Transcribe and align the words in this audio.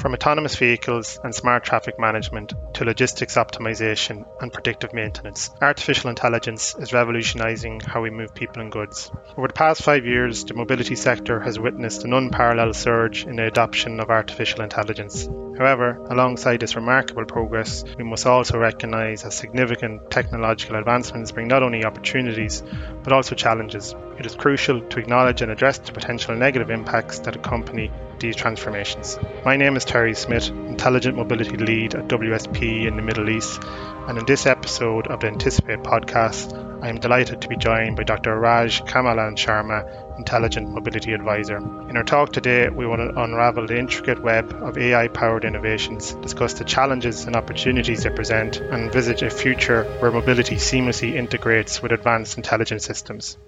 From 0.00 0.14
autonomous 0.14 0.56
vehicles 0.56 1.20
and 1.22 1.34
smart 1.34 1.62
traffic 1.62 1.98
management 1.98 2.54
to 2.72 2.86
logistics 2.86 3.34
optimization 3.34 4.24
and 4.40 4.50
predictive 4.50 4.94
maintenance, 4.94 5.50
artificial 5.60 6.08
intelligence 6.08 6.74
is 6.78 6.94
revolutionizing 6.94 7.80
how 7.80 8.00
we 8.00 8.08
move 8.08 8.34
people 8.34 8.62
and 8.62 8.72
goods. 8.72 9.12
Over 9.36 9.48
the 9.48 9.52
past 9.52 9.82
five 9.82 10.06
years, 10.06 10.46
the 10.46 10.54
mobility 10.54 10.96
sector 10.96 11.38
has 11.40 11.58
witnessed 11.58 12.04
an 12.04 12.14
unparalleled 12.14 12.76
surge 12.76 13.26
in 13.26 13.36
the 13.36 13.46
adoption 13.46 14.00
of 14.00 14.08
artificial 14.08 14.62
intelligence. 14.62 15.28
However, 15.58 16.02
alongside 16.08 16.60
this 16.60 16.76
remarkable 16.76 17.26
progress, 17.26 17.84
we 17.98 18.04
must 18.04 18.24
also 18.24 18.56
recognize 18.56 19.24
that 19.24 19.34
significant 19.34 20.10
technological 20.10 20.76
advancements 20.76 21.32
bring 21.32 21.48
not 21.48 21.62
only 21.62 21.84
opportunities 21.84 22.62
but 23.02 23.12
also 23.12 23.34
challenges. 23.34 23.94
It 24.18 24.24
is 24.24 24.34
crucial 24.34 24.80
to 24.80 24.98
acknowledge 24.98 25.42
and 25.42 25.52
address 25.52 25.76
the 25.76 25.92
potential 25.92 26.34
negative 26.36 26.70
impacts 26.70 27.18
that 27.18 27.36
accompany 27.36 27.90
these 28.20 28.36
transformations. 28.36 29.18
My 29.44 29.56
name 29.56 29.76
is 29.76 29.84
Terry 29.84 30.14
Smith, 30.14 30.48
Intelligent 30.48 31.16
Mobility 31.16 31.56
Lead 31.56 31.94
at 31.94 32.06
WSP 32.06 32.86
in 32.86 32.96
the 32.96 33.02
Middle 33.02 33.28
East, 33.30 33.62
and 34.06 34.18
in 34.18 34.26
this 34.26 34.46
episode 34.46 35.06
of 35.06 35.20
the 35.20 35.26
Anticipate 35.26 35.82
podcast, 35.82 36.54
I 36.82 36.88
am 36.88 37.00
delighted 37.00 37.40
to 37.40 37.48
be 37.48 37.56
joined 37.56 37.96
by 37.96 38.04
Dr. 38.04 38.38
Raj 38.38 38.82
Kamalanathsharma, 38.82 40.18
Intelligent 40.18 40.70
Mobility 40.70 41.12
Advisor. 41.12 41.56
In 41.56 41.96
our 41.96 42.04
talk 42.04 42.32
today, 42.32 42.68
we 42.68 42.86
want 42.86 43.00
to 43.00 43.20
unravel 43.20 43.66
the 43.66 43.78
intricate 43.78 44.22
web 44.22 44.52
of 44.62 44.78
AI 44.78 45.08
powered 45.08 45.44
innovations, 45.44 46.12
discuss 46.14 46.54
the 46.54 46.64
challenges 46.64 47.24
and 47.24 47.36
opportunities 47.36 48.04
they 48.04 48.10
present, 48.10 48.58
and 48.58 48.84
envisage 48.84 49.22
a 49.22 49.30
future 49.30 49.84
where 50.00 50.10
mobility 50.10 50.56
seamlessly 50.56 51.14
integrates 51.14 51.82
with 51.82 51.92
advanced 51.92 52.36
intelligent 52.36 52.82
systems. 52.82 53.38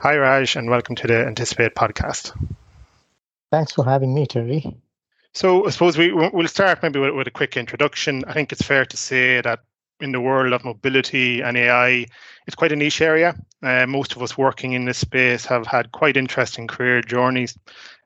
Hi, 0.00 0.16
Raj, 0.16 0.56
and 0.56 0.70
welcome 0.70 0.96
to 0.96 1.06
the 1.06 1.26
Anticipate 1.26 1.74
podcast. 1.74 2.32
Thanks 3.52 3.72
for 3.72 3.84
having 3.84 4.14
me, 4.14 4.26
Terry. 4.26 4.64
So 5.34 5.66
I 5.66 5.70
suppose 5.70 5.98
we, 5.98 6.10
we'll 6.10 6.48
start 6.48 6.82
maybe 6.82 6.98
with, 6.98 7.14
with, 7.14 7.26
a 7.26 7.30
quick 7.30 7.58
introduction. 7.58 8.24
I 8.26 8.32
think 8.32 8.50
it's 8.50 8.62
fair 8.62 8.86
to 8.86 8.96
say 8.96 9.42
that 9.42 9.60
in 10.00 10.12
the 10.12 10.22
world 10.22 10.54
of 10.54 10.64
mobility 10.64 11.42
and 11.42 11.58
AI, 11.58 12.06
it's 12.46 12.56
quite 12.56 12.72
a 12.72 12.76
niche 12.76 13.02
area. 13.02 13.36
Uh, 13.62 13.84
most 13.86 14.16
of 14.16 14.22
us 14.22 14.38
working 14.38 14.72
in 14.72 14.86
this 14.86 14.96
space 14.96 15.44
have 15.44 15.66
had 15.66 15.92
quite 15.92 16.16
interesting 16.16 16.66
career 16.66 17.02
journeys, 17.02 17.58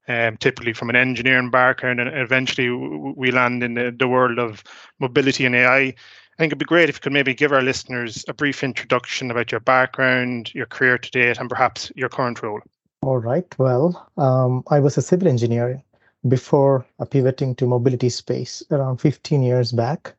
um, 0.08 0.36
typically 0.36 0.72
from 0.72 0.90
an 0.90 0.96
engineering 0.96 1.50
background, 1.50 2.00
and 2.00 2.10
eventually 2.12 2.68
we 2.68 3.30
land 3.30 3.62
in 3.62 3.74
the, 3.74 3.94
the 3.96 4.08
world 4.08 4.40
of 4.40 4.64
mobility 4.98 5.46
and 5.46 5.54
AI. 5.54 5.78
I 5.78 5.94
think 6.38 6.50
it'd 6.50 6.58
be 6.58 6.64
great 6.64 6.88
if 6.88 6.96
you 6.96 7.00
could 7.02 7.12
maybe 7.12 7.34
give 7.34 7.52
our 7.52 7.62
listeners 7.62 8.24
a 8.26 8.34
brief 8.34 8.64
introduction 8.64 9.30
about 9.30 9.52
your 9.52 9.60
background, 9.60 10.52
your 10.56 10.66
career 10.66 10.98
to 10.98 11.10
date, 11.12 11.38
and 11.38 11.48
perhaps 11.48 11.92
your 11.94 12.08
current 12.08 12.42
role. 12.42 12.60
All 13.06 13.18
right. 13.18 13.56
Well, 13.56 14.10
um, 14.16 14.64
I 14.66 14.80
was 14.80 14.98
a 14.98 15.00
civil 15.00 15.28
engineer 15.28 15.80
before 16.26 16.84
pivoting 17.10 17.54
to 17.54 17.64
mobility 17.64 18.08
space 18.08 18.64
around 18.72 18.96
15 18.96 19.44
years 19.44 19.70
back. 19.70 20.16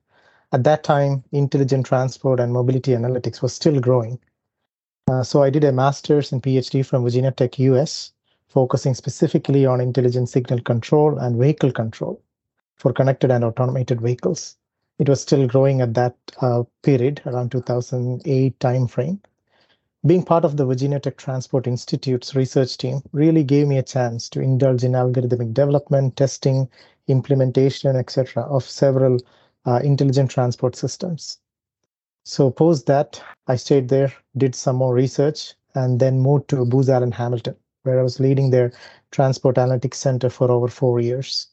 At 0.54 0.64
that 0.64 0.86
time, 0.86 1.22
intelligent 1.34 1.86
transport 1.86 2.40
and 2.40 2.54
mobility 2.54 2.92
analytics 2.92 3.42
was 3.42 3.52
still 3.52 3.82
growing. 3.82 4.20
Uh, 5.12 5.22
so 5.22 5.44
I 5.44 5.50
did 5.50 5.66
a 5.66 5.74
master's 5.74 6.32
and 6.32 6.42
PhD 6.42 6.86
from 6.86 7.04
Virginia 7.04 7.34
Tech 7.34 7.60
US, 7.60 8.14
focusing 8.48 8.94
specifically 8.94 9.66
on 9.66 9.82
intelligent 9.82 10.30
signal 10.30 10.62
control 10.62 11.18
and 11.18 11.38
vehicle 11.38 11.74
control 11.74 12.22
for 12.78 12.94
connected 12.94 13.32
and 13.32 13.44
automated 13.44 14.00
vehicles. 14.00 14.56
It 14.98 15.10
was 15.10 15.20
still 15.20 15.46
growing 15.46 15.82
at 15.82 15.94
that 15.96 16.16
uh, 16.40 16.64
period, 16.84 17.22
around 17.26 17.52
2008 17.52 18.58
timeframe 18.60 19.20
being 20.08 20.24
part 20.24 20.46
of 20.46 20.56
the 20.56 20.66
Virginia 20.66 21.00
Tech 21.00 21.18
Transport 21.18 21.68
Institute's 21.68 22.34
research 22.34 22.78
team 22.78 23.02
really 23.12 23.44
gave 23.44 23.68
me 23.68 23.78
a 23.78 23.84
chance 23.84 24.30
to 24.30 24.42
indulge 24.42 24.84
in 24.84 24.94
algorithmic 24.94 25.54
development, 25.54 26.16
testing, 26.16 26.70
implementation, 27.08 27.96
etc., 27.96 28.44
of 28.44 28.64
several 28.64 29.18
uh, 29.66 29.82
intelligent 29.84 30.32
transport 30.32 30.76
systems. 30.78 31.40
So, 32.24 32.50
post 32.50 32.86
that, 32.86 33.22
I 33.48 33.58
stayed 33.58 33.90
there, 33.90 34.14
did 34.38 34.56
some 34.56 34.78
more 34.78 34.94
research, 34.94 35.54
and 35.76 36.00
then 36.00 36.20
moved 36.20 36.50
to 36.50 36.66
Booz 36.66 36.90
Allen 36.90 37.12
Hamilton, 37.12 37.56
where 37.84 38.00
I 38.00 38.04
was 38.04 38.20
leading 38.20 38.50
their 38.50 38.72
Transport 39.12 39.58
Analytics 39.58 39.96
Center 39.96 40.30
for 40.30 40.50
over 40.52 40.68
four 40.68 41.00
years. 41.00 41.48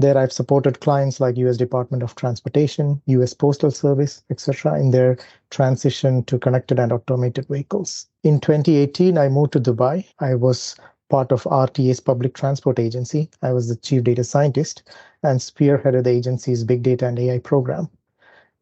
There, 0.00 0.16
I've 0.16 0.32
supported 0.32 0.80
clients 0.80 1.20
like 1.20 1.36
U.S. 1.36 1.58
Department 1.58 2.02
of 2.02 2.14
Transportation, 2.14 3.02
U.S. 3.04 3.34
Postal 3.34 3.70
Service, 3.70 4.22
etc., 4.30 4.80
in 4.80 4.92
their 4.92 5.18
transition 5.50 6.24
to 6.24 6.38
connected 6.38 6.78
and 6.78 6.90
automated 6.90 7.46
vehicles. 7.48 8.06
In 8.22 8.40
2018, 8.40 9.18
I 9.18 9.28
moved 9.28 9.52
to 9.52 9.60
Dubai. 9.60 10.06
I 10.18 10.36
was 10.36 10.74
part 11.10 11.32
of 11.32 11.42
RTA's 11.42 12.00
public 12.00 12.32
transport 12.32 12.78
agency. 12.78 13.28
I 13.42 13.52
was 13.52 13.68
the 13.68 13.76
chief 13.76 14.02
data 14.04 14.24
scientist 14.24 14.84
and 15.22 15.38
spearheaded 15.38 16.04
the 16.04 16.10
agency's 16.10 16.64
big 16.64 16.82
data 16.82 17.06
and 17.06 17.18
AI 17.18 17.38
program. 17.38 17.90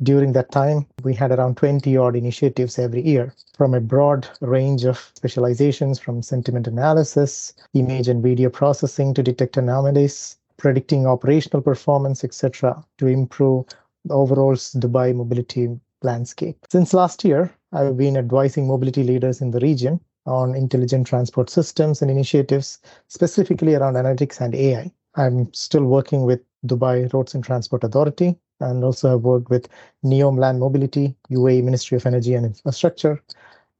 During 0.02 0.32
that 0.32 0.50
time, 0.50 0.86
we 1.04 1.14
had 1.14 1.30
around 1.30 1.56
20 1.56 1.96
odd 1.96 2.16
initiatives 2.16 2.80
every 2.80 3.06
year 3.06 3.32
from 3.56 3.74
a 3.74 3.80
broad 3.80 4.26
range 4.40 4.84
of 4.84 5.12
specializations 5.14 6.00
from 6.00 6.20
sentiment 6.20 6.66
analysis, 6.66 7.52
image 7.74 8.08
and 8.08 8.24
video 8.24 8.50
processing 8.50 9.14
to 9.14 9.22
detect 9.22 9.56
anomalies, 9.56 10.36
predicting 10.58 11.06
operational 11.06 11.62
performance, 11.62 12.22
etc., 12.24 12.84
to 12.98 13.06
improve 13.06 13.64
the 14.04 14.14
overall 14.14 14.54
Dubai 14.54 15.14
mobility 15.14 15.68
landscape. 16.02 16.58
Since 16.70 16.92
last 16.92 17.24
year, 17.24 17.50
I've 17.72 17.96
been 17.96 18.16
advising 18.16 18.66
mobility 18.66 19.02
leaders 19.02 19.40
in 19.40 19.50
the 19.50 19.60
region 19.60 20.00
on 20.26 20.54
intelligent 20.54 21.06
transport 21.06 21.48
systems 21.48 22.02
and 22.02 22.10
initiatives, 22.10 22.78
specifically 23.08 23.74
around 23.74 23.94
analytics 23.94 24.40
and 24.40 24.54
AI. 24.54 24.92
I'm 25.14 25.52
still 25.54 25.84
working 25.84 26.22
with 26.24 26.40
Dubai 26.66 27.12
Roads 27.12 27.34
and 27.34 27.42
Transport 27.42 27.84
Authority 27.84 28.36
and 28.60 28.84
also 28.84 29.10
have 29.10 29.22
worked 29.22 29.50
with 29.50 29.68
NEOM 30.04 30.38
Land 30.38 30.60
Mobility, 30.60 31.14
UAE 31.30 31.62
Ministry 31.62 31.96
of 31.96 32.06
Energy 32.06 32.34
and 32.34 32.44
Infrastructure 32.44 33.22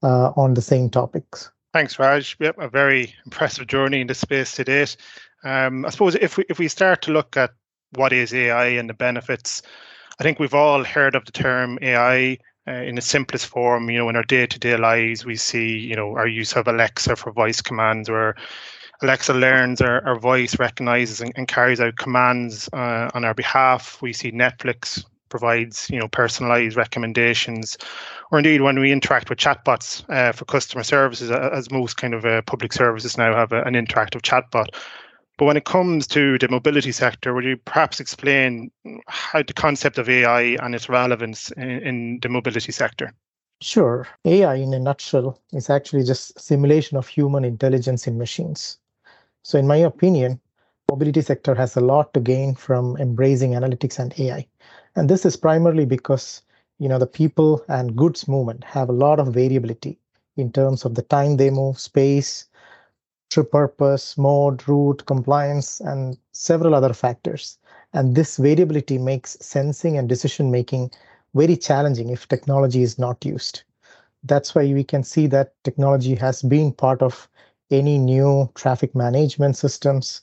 uh, 0.02 0.32
on 0.36 0.54
the 0.54 0.62
same 0.62 0.88
topics. 0.88 1.50
Thanks, 1.74 1.98
Raj. 1.98 2.36
Yep, 2.40 2.58
a 2.58 2.68
very 2.68 3.14
impressive 3.24 3.66
journey 3.66 4.00
in 4.00 4.06
this 4.06 4.20
space 4.20 4.52
to 4.52 4.64
date. 4.64 4.96
Um, 5.44 5.84
I 5.84 5.90
suppose 5.90 6.14
if 6.16 6.36
we 6.36 6.44
if 6.48 6.58
we 6.58 6.68
start 6.68 7.02
to 7.02 7.12
look 7.12 7.36
at 7.36 7.52
what 7.92 8.12
is 8.12 8.34
AI 8.34 8.66
and 8.66 8.88
the 8.88 8.94
benefits, 8.94 9.62
I 10.18 10.22
think 10.22 10.38
we've 10.38 10.54
all 10.54 10.84
heard 10.84 11.14
of 11.14 11.24
the 11.24 11.32
term 11.32 11.78
AI 11.80 12.38
uh, 12.66 12.72
in 12.72 12.96
the 12.96 13.00
simplest 13.00 13.46
form. 13.46 13.88
You 13.90 13.98
know, 13.98 14.08
in 14.08 14.16
our 14.16 14.24
day-to-day 14.24 14.76
lives, 14.76 15.24
we 15.24 15.36
see 15.36 15.78
you 15.78 15.96
know 15.96 16.16
our 16.16 16.26
use 16.26 16.54
of 16.54 16.68
Alexa 16.68 17.16
for 17.16 17.32
voice 17.32 17.60
commands, 17.60 18.10
where 18.10 18.34
Alexa 19.02 19.32
learns 19.32 19.80
our, 19.80 20.04
our 20.06 20.18
voice, 20.18 20.58
recognizes 20.58 21.20
and, 21.20 21.32
and 21.36 21.46
carries 21.46 21.80
out 21.80 21.96
commands 21.96 22.68
uh, 22.72 23.10
on 23.14 23.24
our 23.24 23.34
behalf. 23.34 24.02
We 24.02 24.12
see 24.12 24.32
Netflix 24.32 25.04
provides 25.28 25.88
you 25.90 25.98
know 25.98 26.08
personalized 26.08 26.76
recommendations 26.76 27.76
or 28.30 28.38
indeed 28.38 28.62
when 28.62 28.78
we 28.78 28.92
interact 28.92 29.28
with 29.28 29.38
chatbots 29.38 30.08
uh, 30.08 30.32
for 30.32 30.44
customer 30.46 30.82
services 30.82 31.30
as 31.30 31.70
most 31.70 31.96
kind 31.96 32.14
of 32.14 32.24
uh, 32.24 32.42
public 32.42 32.72
services 32.72 33.18
now 33.18 33.34
have 33.34 33.52
a, 33.52 33.62
an 33.62 33.74
interactive 33.74 34.22
chatbot 34.22 34.68
but 35.38 35.44
when 35.44 35.56
it 35.56 35.64
comes 35.64 36.06
to 36.08 36.36
the 36.38 36.48
mobility 36.48 36.90
sector, 36.90 37.32
would 37.32 37.44
you 37.44 37.56
perhaps 37.56 38.00
explain 38.00 38.72
how 39.06 39.40
the 39.40 39.52
concept 39.52 39.96
of 39.96 40.08
AI 40.08 40.56
and 40.60 40.74
its 40.74 40.88
relevance 40.88 41.52
in, 41.52 41.70
in 41.70 42.18
the 42.20 42.28
mobility 42.28 42.72
sector? 42.72 43.14
Sure. 43.60 44.06
AI, 44.24 44.56
in 44.56 44.74
a 44.74 44.80
nutshell, 44.80 45.40
is 45.52 45.70
actually 45.70 46.02
just 46.02 46.38
simulation 46.40 46.96
of 46.96 47.06
human 47.06 47.44
intelligence 47.44 48.08
in 48.08 48.18
machines. 48.18 48.78
So, 49.44 49.58
in 49.58 49.68
my 49.68 49.76
opinion, 49.76 50.40
mobility 50.90 51.22
sector 51.22 51.54
has 51.54 51.76
a 51.76 51.80
lot 51.80 52.12
to 52.14 52.20
gain 52.20 52.56
from 52.56 52.96
embracing 52.96 53.52
analytics 53.52 54.00
and 54.00 54.12
AI, 54.18 54.44
and 54.96 55.08
this 55.08 55.24
is 55.24 55.36
primarily 55.36 55.86
because 55.86 56.42
you 56.80 56.88
know 56.88 56.98
the 56.98 57.06
people 57.06 57.64
and 57.68 57.94
goods 57.94 58.26
movement 58.26 58.64
have 58.64 58.88
a 58.88 59.00
lot 59.04 59.20
of 59.20 59.34
variability 59.34 59.98
in 60.36 60.50
terms 60.50 60.84
of 60.84 60.96
the 60.96 61.02
time 61.02 61.36
they 61.36 61.50
move, 61.50 61.78
space, 61.78 62.47
purpose, 63.36 64.16
mode, 64.16 64.66
route, 64.68 65.04
compliance, 65.06 65.80
and 65.80 66.18
several 66.32 66.74
other 66.74 66.92
factors. 66.92 67.58
And 67.92 68.14
this 68.14 68.36
variability 68.36 68.98
makes 68.98 69.36
sensing 69.40 69.96
and 69.96 70.08
decision 70.08 70.50
making 70.50 70.90
very 71.34 71.56
challenging 71.56 72.10
if 72.10 72.26
technology 72.28 72.82
is 72.82 72.98
not 72.98 73.24
used. 73.24 73.62
That's 74.24 74.54
why 74.54 74.72
we 74.72 74.84
can 74.84 75.04
see 75.04 75.26
that 75.28 75.52
technology 75.62 76.14
has 76.14 76.42
been 76.42 76.72
part 76.72 77.02
of 77.02 77.28
any 77.70 77.98
new 77.98 78.50
traffic 78.54 78.94
management 78.94 79.56
systems 79.56 80.22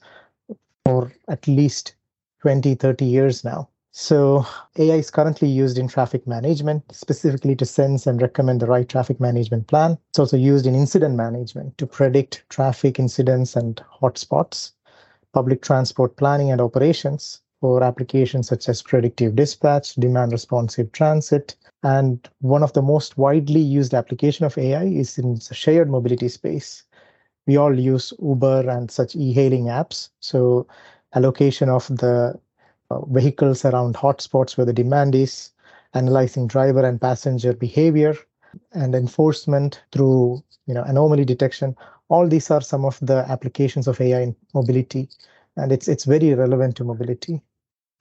for 0.86 1.12
at 1.28 1.48
least 1.48 1.96
20, 2.42 2.76
30 2.76 3.06
years 3.06 3.44
now. 3.44 3.70
So 3.98 4.46
AI 4.78 4.96
is 4.96 5.10
currently 5.10 5.48
used 5.48 5.78
in 5.78 5.88
traffic 5.88 6.28
management, 6.28 6.84
specifically 6.94 7.56
to 7.56 7.66
sense 7.66 8.06
and 8.06 8.22
recommend 8.22 8.60
the 8.60 8.66
right 8.66 8.90
traffic 8.90 9.22
management 9.22 9.68
plan. 9.68 9.98
It's 10.10 10.20
also 10.20 10.36
used 10.36 10.68
in 10.68 10.76
incident 10.76 11.16
management 11.16 11.78
to 11.78 11.88
predict 11.88 12.44
traffic 12.50 13.00
incidents 13.00 13.56
and 13.56 13.82
hotspots, 14.02 14.74
public 15.34 15.62
transport 15.62 16.18
planning 16.18 16.52
and 16.52 16.60
operations 16.60 17.40
for 17.62 17.82
applications 17.84 18.50
such 18.50 18.68
as 18.68 18.82
predictive 18.82 19.34
dispatch, 19.34 19.96
demand 19.96 20.34
responsive 20.34 20.92
transit, 20.92 21.56
and 21.84 22.28
one 22.42 22.64
of 22.64 22.74
the 22.74 22.82
most 22.82 23.18
widely 23.18 23.62
used 23.62 23.94
application 23.94 24.46
of 24.46 24.58
AI 24.58 24.84
is 24.84 25.18
in 25.18 25.36
the 25.36 25.54
shared 25.54 25.90
mobility 25.90 26.28
space. 26.28 26.84
We 27.48 27.56
all 27.56 27.80
use 27.80 28.12
Uber 28.22 28.70
and 28.70 28.92
such 28.92 29.16
e-hailing 29.16 29.68
apps. 29.68 30.10
So 30.20 30.68
allocation 31.14 31.70
of 31.70 31.88
the 31.88 32.38
vehicles 33.08 33.66
around 33.66 33.96
hotspots 33.96 34.58
where 34.58 34.66
the 34.66 34.74
demand 34.74 35.16
is, 35.16 35.52
analyzing 35.94 36.48
driver 36.48 36.86
and 36.86 37.00
passenger 37.02 37.54
behavior, 37.54 38.16
and 38.74 38.96
enforcement 38.96 39.82
through 39.92 40.44
you 40.68 40.74
know 40.74 40.84
anomaly 40.84 41.26
detection. 41.26 41.76
All 42.10 42.28
these 42.28 42.52
are 42.52 42.62
some 42.62 42.86
of 42.86 43.00
the 43.02 43.26
applications 43.30 43.88
of 43.88 44.00
AI 44.00 44.22
in 44.22 44.36
mobility, 44.54 45.10
and 45.58 45.72
it's 45.72 45.88
it's 45.88 46.06
very 46.06 46.34
relevant 46.34 46.78
to 46.78 46.84
mobility. 46.84 47.42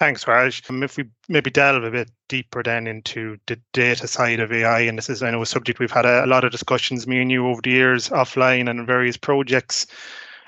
Thanks, 0.01 0.27
Raj. 0.27 0.63
Um, 0.69 0.83
if 0.83 0.97
we 0.97 1.05
maybe 1.29 1.51
delve 1.51 1.85
a 1.85 1.91
bit 1.91 2.11
deeper 2.29 2.63
then 2.65 2.89
into 2.89 3.39
the 3.47 3.61
data 3.73 4.09
side 4.09 4.41
of 4.41 4.53
AI, 4.53 4.81
and 4.81 4.99
this 4.99 5.09
is, 5.09 5.23
I 5.23 5.31
know, 5.31 5.43
a 5.43 5.47
subject 5.47 5.79
we've 5.79 5.91
had 5.91 6.05
a, 6.05 6.25
a 6.25 6.27
lot 6.27 6.45
of 6.45 6.51
discussions, 6.51 7.07
me 7.07 7.23
and 7.23 7.31
you, 7.31 7.47
over 7.47 7.63
the 7.63 7.71
years, 7.71 8.09
offline 8.09 8.69
and 8.69 8.87
various 8.87 9.17
projects. 9.17 9.87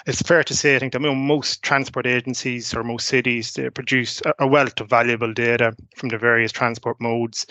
It's 0.06 0.23
fair 0.23 0.44
to 0.44 0.55
say, 0.55 0.76
I 0.76 0.79
think, 0.79 0.93
that 0.93 1.00
most 1.00 1.62
transport 1.62 2.06
agencies 2.06 2.73
or 2.73 2.85
most 2.85 3.08
cities 3.08 3.53
they 3.55 3.70
produce 3.70 4.23
a 4.38 4.47
wealth 4.47 4.81
of 4.81 4.88
valuable 4.88 5.32
data 5.32 5.75
from 5.97 6.11
the 6.11 6.19
various 6.19 6.53
transport 6.53 7.00
modes 7.00 7.47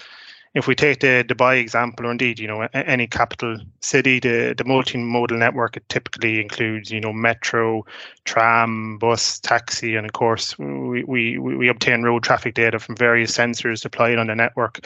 if 0.56 0.68
we 0.68 0.74
take 0.74 1.02
the 1.02 1.26
Dubai 1.28 1.60
example, 1.60 2.08
or 2.08 2.12
indeed, 2.12 2.40
you 2.40 2.48
know, 2.48 2.62
any 2.74 3.08
capital 3.08 3.58
city, 3.82 4.22
the, 4.22 4.56
the 4.58 4.64
multimodal 4.64 5.38
network 5.38 5.76
it 5.76 5.88
typically 5.90 6.42
includes, 6.42 6.90
you 6.90 7.02
know, 7.02 7.12
metro, 7.12 7.86
tram, 8.24 8.98
bus, 8.98 9.38
taxi, 9.40 9.98
and 9.98 10.06
of 10.06 10.14
course, 10.14 10.58
we, 10.58 11.04
we, 11.04 11.38
we 11.38 11.68
obtain 11.68 12.04
road 12.04 12.24
traffic 12.24 12.56
data 12.56 12.80
from 12.80 12.96
various 12.96 13.38
sensors 13.38 13.82
deployed 13.82 14.18
on 14.18 14.28
the 14.28 14.36
network. 14.36 14.80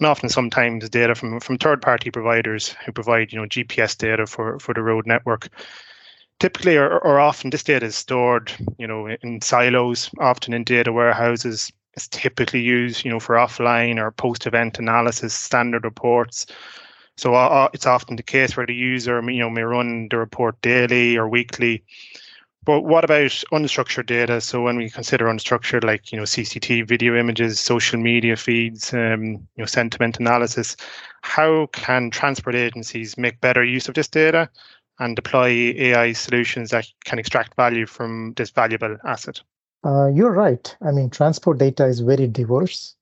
And 0.00 0.08
often, 0.08 0.28
sometimes 0.28 0.88
data 0.88 1.14
from, 1.14 1.38
from 1.38 1.58
third-party 1.58 2.10
providers 2.10 2.74
who 2.84 2.90
provide, 2.90 3.32
you 3.32 3.40
know, 3.40 3.46
GPS 3.46 3.96
data 3.96 4.26
for, 4.26 4.58
for 4.58 4.74
the 4.74 4.82
road 4.82 5.06
network 5.06 5.48
typically 6.44 6.76
or, 6.76 6.98
or, 6.98 7.18
often 7.18 7.50
this 7.50 7.62
data 7.62 7.86
is 7.86 7.96
stored 7.96 8.52
you 8.78 8.86
know 8.86 9.06
in 9.22 9.40
silos 9.40 10.10
often 10.20 10.52
in 10.52 10.62
data 10.64 10.92
warehouses 10.92 11.72
is 11.96 12.08
typically 12.08 12.60
used, 12.60 13.04
you 13.04 13.10
know, 13.10 13.20
for 13.20 13.36
offline 13.36 13.98
or 13.98 14.10
post-event 14.10 14.78
analysis, 14.78 15.34
standard 15.34 15.84
reports. 15.84 16.46
So 17.16 17.34
uh, 17.34 17.48
uh, 17.48 17.68
it's 17.72 17.86
often 17.86 18.16
the 18.16 18.22
case 18.22 18.56
where 18.56 18.66
the 18.66 18.74
user, 18.74 19.22
you 19.30 19.38
know, 19.38 19.50
may 19.50 19.62
run 19.62 20.08
the 20.10 20.18
report 20.18 20.60
daily 20.62 21.16
or 21.16 21.28
weekly. 21.28 21.84
But 22.64 22.80
what 22.80 23.04
about 23.04 23.30
unstructured 23.52 24.06
data? 24.06 24.40
So 24.40 24.62
when 24.62 24.78
we 24.78 24.88
consider 24.88 25.26
unstructured, 25.26 25.84
like 25.84 26.10
you 26.10 26.18
know, 26.18 26.24
CCTV 26.24 26.88
video 26.88 27.14
images, 27.14 27.60
social 27.60 28.00
media 28.00 28.36
feeds, 28.36 28.92
um, 28.94 29.24
you 29.24 29.58
know, 29.58 29.66
sentiment 29.66 30.18
analysis, 30.18 30.74
how 31.20 31.66
can 31.72 32.10
transport 32.10 32.54
agencies 32.54 33.18
make 33.18 33.40
better 33.40 33.62
use 33.62 33.86
of 33.86 33.94
this 33.94 34.08
data 34.08 34.48
and 34.98 35.16
deploy 35.16 35.74
AI 35.76 36.12
solutions 36.12 36.70
that 36.70 36.86
can 37.04 37.18
extract 37.18 37.54
value 37.56 37.86
from 37.86 38.32
this 38.36 38.50
valuable 38.50 38.96
asset? 39.04 39.40
Uh, 39.84 40.06
you're 40.06 40.32
right. 40.32 40.76
I 40.82 40.92
mean, 40.92 41.10
transport 41.10 41.58
data 41.58 41.84
is 41.84 42.00
very 42.00 42.26
diverse. 42.26 42.94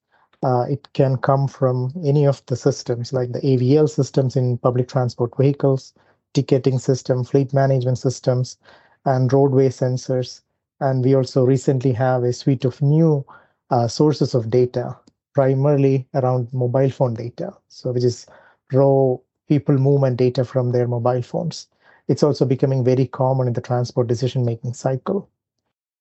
Uh, 0.43 0.63
it 0.69 0.89
can 0.95 1.17
come 1.17 1.47
from 1.47 1.93
any 2.05 2.27
of 2.27 2.45
the 2.47 2.57
systems, 2.57 3.13
like 3.13 3.33
the 3.33 3.41
AVL 3.41 3.89
systems 3.89 4.35
in 4.35 4.59
public 4.59 4.89
transport 4.89 5.37
vehicles, 5.37 5.95
ticketing 6.35 6.81
system, 6.81 7.23
fleet 7.23 7.53
management 7.53 7.99
systems, 7.99 8.57
and 9.05 9.33
roadway 9.33 9.69
sensors. 9.69 10.41
And 10.81 11.05
we 11.05 11.15
also 11.15 11.45
recently 11.45 11.93
have 11.93 12.25
a 12.25 12.33
suite 12.33 12.65
of 12.65 12.83
new 12.83 13.25
uh, 13.71 13.87
sources 13.87 14.35
of 14.35 14.51
data, 14.51 14.97
primarily 15.35 16.09
around 16.15 16.53
mobile 16.53 16.91
phone 16.91 17.15
data, 17.15 17.53
so 17.69 17.93
which 17.93 18.05
is 18.05 18.27
raw 18.73 19.17
people 19.49 19.79
movement 19.79 20.17
data 20.17 20.45
from 20.45 20.73
their 20.73 20.89
mobile 20.89 21.23
phones. 21.23 21.69
It's 22.09 22.23
also 22.23 22.45
becoming 22.45 22.85
very 22.85 23.07
common 23.07 23.47
in 23.47 23.53
the 23.53 23.61
transport 23.61 24.09
decision 24.09 24.45
making 24.45 24.75
cycle. 24.75 25.29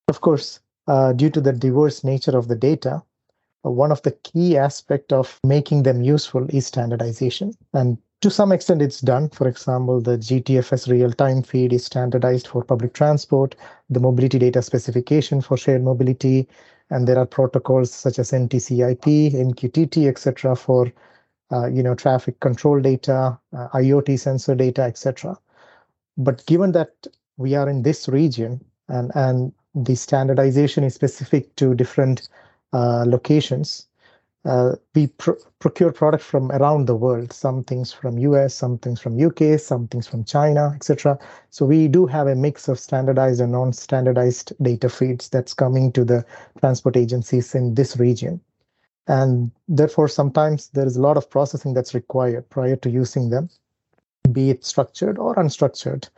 Of 0.07 0.21
course, 0.21 0.59
uh, 0.87 1.13
due 1.13 1.29
to 1.29 1.41
the 1.41 1.53
diverse 1.53 2.03
nature 2.03 2.37
of 2.37 2.47
the 2.47 2.55
data, 2.55 3.03
uh, 3.65 3.69
one 3.69 3.91
of 3.91 4.01
the 4.01 4.11
key 4.11 4.57
aspect 4.57 5.13
of 5.13 5.39
making 5.45 5.83
them 5.83 6.01
useful 6.01 6.47
is 6.49 6.65
standardization. 6.65 7.53
And 7.73 7.97
to 8.21 8.29
some 8.29 8.51
extent, 8.51 8.81
it's 8.81 9.01
done. 9.01 9.29
For 9.29 9.47
example, 9.47 9.99
the 9.99 10.17
GTFS 10.17 10.87
real-time 10.87 11.41
feed 11.43 11.73
is 11.73 11.85
standardized 11.85 12.47
for 12.47 12.63
public 12.63 12.93
transport, 12.93 13.55
the 13.89 13.99
mobility 13.99 14.37
data 14.37 14.61
specification 14.61 15.41
for 15.41 15.57
shared 15.57 15.83
mobility, 15.83 16.47
and 16.91 17.07
there 17.07 17.17
are 17.17 17.25
protocols 17.25 17.91
such 17.91 18.19
as 18.19 18.31
NTCIP, 18.31 19.33
MQTT, 19.33 20.07
etc., 20.07 20.55
for 20.55 20.91
uh, 21.51 21.65
you 21.65 21.81
know 21.81 21.95
traffic 21.95 22.39
control 22.39 22.79
data, 22.79 23.39
uh, 23.53 23.67
IoT 23.69 24.19
sensor 24.19 24.55
data, 24.55 24.83
etc. 24.83 25.37
But 26.17 26.45
given 26.45 26.71
that 26.73 27.07
we 27.37 27.55
are 27.55 27.69
in 27.69 27.83
this 27.83 28.07
region 28.07 28.63
and 28.87 29.11
and 29.15 29.53
the 29.73 29.95
standardization 29.95 30.83
is 30.83 30.93
specific 30.93 31.55
to 31.55 31.73
different 31.73 32.29
uh, 32.73 33.05
locations. 33.07 33.87
Uh, 34.43 34.75
we 34.95 35.07
pr- 35.07 35.39
procure 35.59 35.91
products 35.91 36.25
from 36.25 36.51
around 36.51 36.87
the 36.87 36.95
world, 36.95 37.31
some 37.31 37.63
things 37.63 37.93
from 37.93 38.17
US, 38.17 38.55
some 38.55 38.79
things 38.79 38.99
from 38.99 39.23
UK, 39.23 39.59
some 39.59 39.87
things 39.87 40.07
from 40.07 40.23
China, 40.23 40.71
etc. 40.75 41.19
So 41.51 41.65
we 41.65 41.87
do 41.87 42.07
have 42.07 42.27
a 42.27 42.35
mix 42.35 42.67
of 42.67 42.79
standardized 42.79 43.39
and 43.39 43.51
non-standardized 43.51 44.53
data 44.61 44.89
feeds 44.89 45.29
that's 45.29 45.53
coming 45.53 45.91
to 45.91 46.03
the 46.03 46.25
transport 46.59 46.97
agencies 46.97 47.53
in 47.53 47.75
this 47.75 47.97
region. 47.97 48.41
And 49.07 49.51
therefore, 49.67 50.07
sometimes 50.07 50.69
there 50.69 50.87
is 50.87 50.97
a 50.97 51.01
lot 51.01 51.17
of 51.17 51.29
processing 51.29 51.73
that's 51.73 51.93
required 51.93 52.49
prior 52.49 52.75
to 52.77 52.89
using 52.89 53.29
them, 53.29 53.49
be 54.31 54.49
it 54.49 54.63
structured 54.65 55.17
or 55.17 55.35
unstructured 55.35 56.09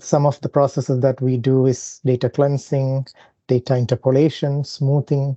some 0.00 0.26
of 0.26 0.40
the 0.40 0.48
processes 0.48 1.00
that 1.00 1.20
we 1.20 1.36
do 1.36 1.66
is 1.66 2.00
data 2.04 2.28
cleansing, 2.28 3.06
data 3.48 3.76
interpolation, 3.76 4.64
smoothing, 4.64 5.36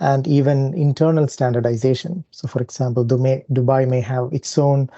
and 0.00 0.26
even 0.26 0.74
internal 0.74 1.26
standardization. 1.26 2.24
So, 2.30 2.46
for 2.48 2.62
example, 2.62 3.04
Dubai 3.04 3.88
may 3.88 4.00
have 4.00 4.32
its 4.32 4.56
own 4.58 4.90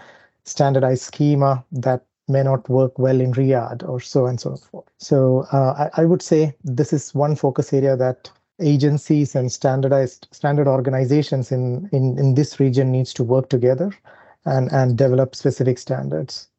standardized 0.45 1.03
schema 1.03 1.65
that 1.73 2.05
may 2.29 2.43
not 2.43 2.69
work 2.69 2.99
well 2.99 3.21
in 3.21 3.33
Riyadh 3.33 3.89
or 3.89 4.01
so 4.01 4.27
and 4.27 4.41
so 4.41 4.57
forth. 4.57 4.85
So, 4.99 5.47
uh, 5.53 5.89
I, 5.97 6.03
I 6.03 6.05
would 6.05 6.23
say 6.23 6.55
this 6.65 6.93
is 6.93 7.15
one 7.15 7.35
focus 7.35 7.73
area 7.73 7.97
that 7.97 8.31
agencies 8.61 9.35
and 9.35 9.51
standardized 9.51 10.29
standard 10.33 10.69
organizations 10.69 11.51
in, 11.51 11.89
in, 11.93 12.19
in 12.19 12.35
this 12.35 12.61
region 12.61 12.93
needs 12.93 13.15
to 13.15 13.25
work 13.25 13.49
together 13.49 13.91
and, 14.47 14.73
and 14.73 14.99
develop 14.99 15.37
specific 15.37 15.79
standards. 15.79 16.50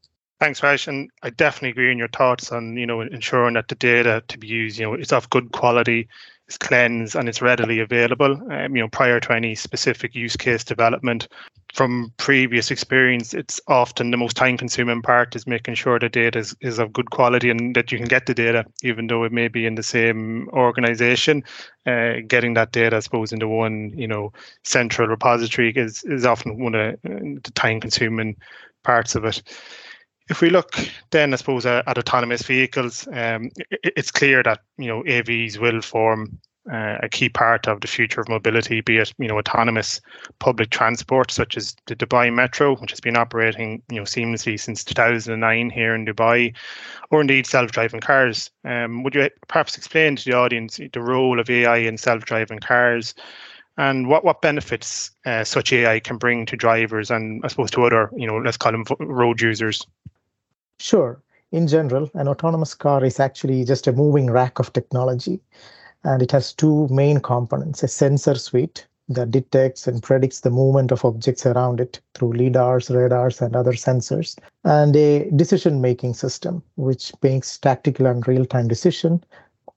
Thanks, 0.42 0.64
Raj. 0.64 0.88
And 0.88 1.12
I 1.22 1.30
definitely 1.30 1.70
agree 1.70 1.92
on 1.92 2.00
your 2.00 2.08
thoughts 2.08 2.52
on, 2.52 2.76
you 2.76 2.88
know, 2.88 3.02
ensuring 3.02 3.54
that 3.54 3.68
the 3.68 3.76
data 3.76 4.24
to 4.28 4.40
be 4.40 4.48
used, 4.48 4.80
you 4.80 4.88
know, 4.88 4.96
is 4.96 5.14
of 5.14 5.30
good 5.30 5.52
quality, 5.52 6.08
is 6.50 6.58
cleansed, 6.58 7.16
and 7.16 7.30
it's 7.30 7.44
readily 7.44 7.80
available. 7.80 8.42
Um, 8.52 8.76
you 8.76 8.82
know, 8.82 8.88
prior 8.90 9.20
to 9.20 9.34
any 9.34 9.54
specific 9.54 10.16
use 10.16 10.36
case 10.36 10.64
development. 10.64 11.28
From 11.76 12.12
previous 12.18 12.72
experience, 12.72 13.36
it's 13.36 13.62
often 13.68 14.10
the 14.10 14.18
most 14.18 14.36
time-consuming 14.36 15.04
part 15.04 15.36
is 15.36 15.46
making 15.46 15.76
sure 15.76 16.00
the 16.00 16.10
data 16.10 16.40
is, 16.40 16.56
is 16.60 16.80
of 16.80 16.92
good 16.92 17.12
quality 17.12 17.52
and 17.52 17.76
that 17.76 17.92
you 17.92 18.00
can 18.00 18.08
get 18.08 18.26
the 18.26 18.34
data, 18.34 18.66
even 18.84 19.06
though 19.06 19.24
it 19.26 19.32
may 19.32 19.48
be 19.48 19.68
in 19.68 19.76
the 19.76 19.84
same 19.84 20.50
organization. 20.54 21.44
Uh, 21.86 22.16
getting 22.28 22.56
that 22.56 22.72
data, 22.72 22.98
I 22.98 23.02
suppose, 23.02 23.32
into 23.32 23.48
one, 23.48 23.92
you 23.96 24.08
know, 24.08 24.34
central 24.64 25.08
repository 25.08 25.72
is 25.76 26.04
is 26.06 26.26
often 26.26 26.64
one 26.64 26.74
of 26.74 27.00
the 27.04 27.52
time-consuming 27.54 28.38
parts 28.84 29.14
of 29.14 29.24
it 29.26 29.44
if 30.32 30.42
we 30.42 30.50
look 30.50 30.76
then, 31.12 31.34
I 31.34 31.36
suppose, 31.36 31.66
at, 31.66 31.88
at 31.88 31.98
autonomous 31.98 32.42
vehicles, 32.42 33.08
um, 33.12 33.52
it, 33.70 33.94
it's 33.98 34.12
clear 34.12 34.42
that 34.44 34.62
you 34.78 34.88
know 34.88 35.04
AVs 35.04 35.58
will 35.58 35.82
form 35.82 36.40
uh, 36.72 36.98
a 37.02 37.10
key 37.10 37.28
part 37.28 37.68
of 37.68 37.82
the 37.82 37.88
future 37.88 38.22
of 38.22 38.30
mobility, 38.30 38.82
be 38.82 38.98
it 38.98 39.14
you 39.20 39.28
know 39.28 39.38
autonomous 39.38 40.00
public 40.40 40.70
transport 40.70 41.32
such 41.32 41.58
as 41.58 41.76
the 41.88 41.96
Dubai 41.96 42.34
Metro, 42.34 42.76
which 42.78 42.92
has 42.92 43.02
been 43.02 43.18
operating 43.18 43.82
you 43.92 43.98
know 43.98 44.04
seamlessly 44.04 44.60
since 44.60 44.84
2009 44.84 45.70
here 45.70 45.94
in 45.94 46.06
Dubai, 46.06 46.56
or 47.10 47.22
indeed 47.22 47.46
self-driving 47.46 48.00
cars. 48.00 48.50
Um, 48.64 49.04
would 49.04 49.16
you 49.16 49.30
perhaps 49.48 49.78
explain 49.78 50.16
to 50.16 50.26
the 50.26 50.38
audience 50.38 50.80
the 50.94 51.02
role 51.02 51.40
of 51.40 51.50
AI 51.50 51.78
in 51.78 51.98
self-driving 51.98 52.60
cars? 52.60 53.14
and 53.78 54.08
what 54.08 54.26
what 54.26 54.42
benefits 54.42 55.12
uh, 55.26 55.44
such 55.44 55.72
AI 55.72 56.00
can 56.00 56.18
bring 56.18 56.46
to 56.46 56.58
drivers 56.58 57.10
and 57.10 57.44
I 57.44 57.48
suppose 57.48 57.72
to 57.72 57.86
other 57.86 58.12
you 58.16 58.28
know 58.28 58.38
let's 58.38 58.58
call 58.58 58.72
them 58.72 58.86
road 59.00 59.42
users. 59.42 59.86
Sure. 60.82 61.22
In 61.52 61.68
general, 61.68 62.10
an 62.16 62.28
autonomous 62.28 62.74
car 62.74 63.06
is 63.06 63.20
actually 63.20 63.64
just 63.66 63.86
a 63.86 63.92
moving 63.92 64.32
rack 64.32 64.58
of 64.58 64.74
technology. 64.74 65.40
And 66.04 66.24
it 66.24 66.32
has 66.32 66.54
two 66.54 66.88
main 66.88 67.20
components 67.20 67.84
a 67.84 67.88
sensor 67.88 68.34
suite 68.34 68.88
that 69.08 69.30
detects 69.30 69.88
and 69.88 70.02
predicts 70.02 70.40
the 70.40 70.50
movement 70.50 70.92
of 70.92 71.06
objects 71.06 71.46
around 71.46 71.82
it 71.82 72.02
through 72.16 72.34
LIDARs, 72.34 72.90
radars, 72.90 73.44
and 73.44 73.56
other 73.56 73.74
sensors, 73.74 74.40
and 74.64 74.96
a 74.96 75.30
decision 75.36 75.82
making 75.82 76.16
system 76.16 76.64
which 76.78 77.14
makes 77.22 77.60
tactical 77.60 78.08
and 78.08 78.28
real 78.28 78.44
time 78.44 78.68
decision 78.68 79.24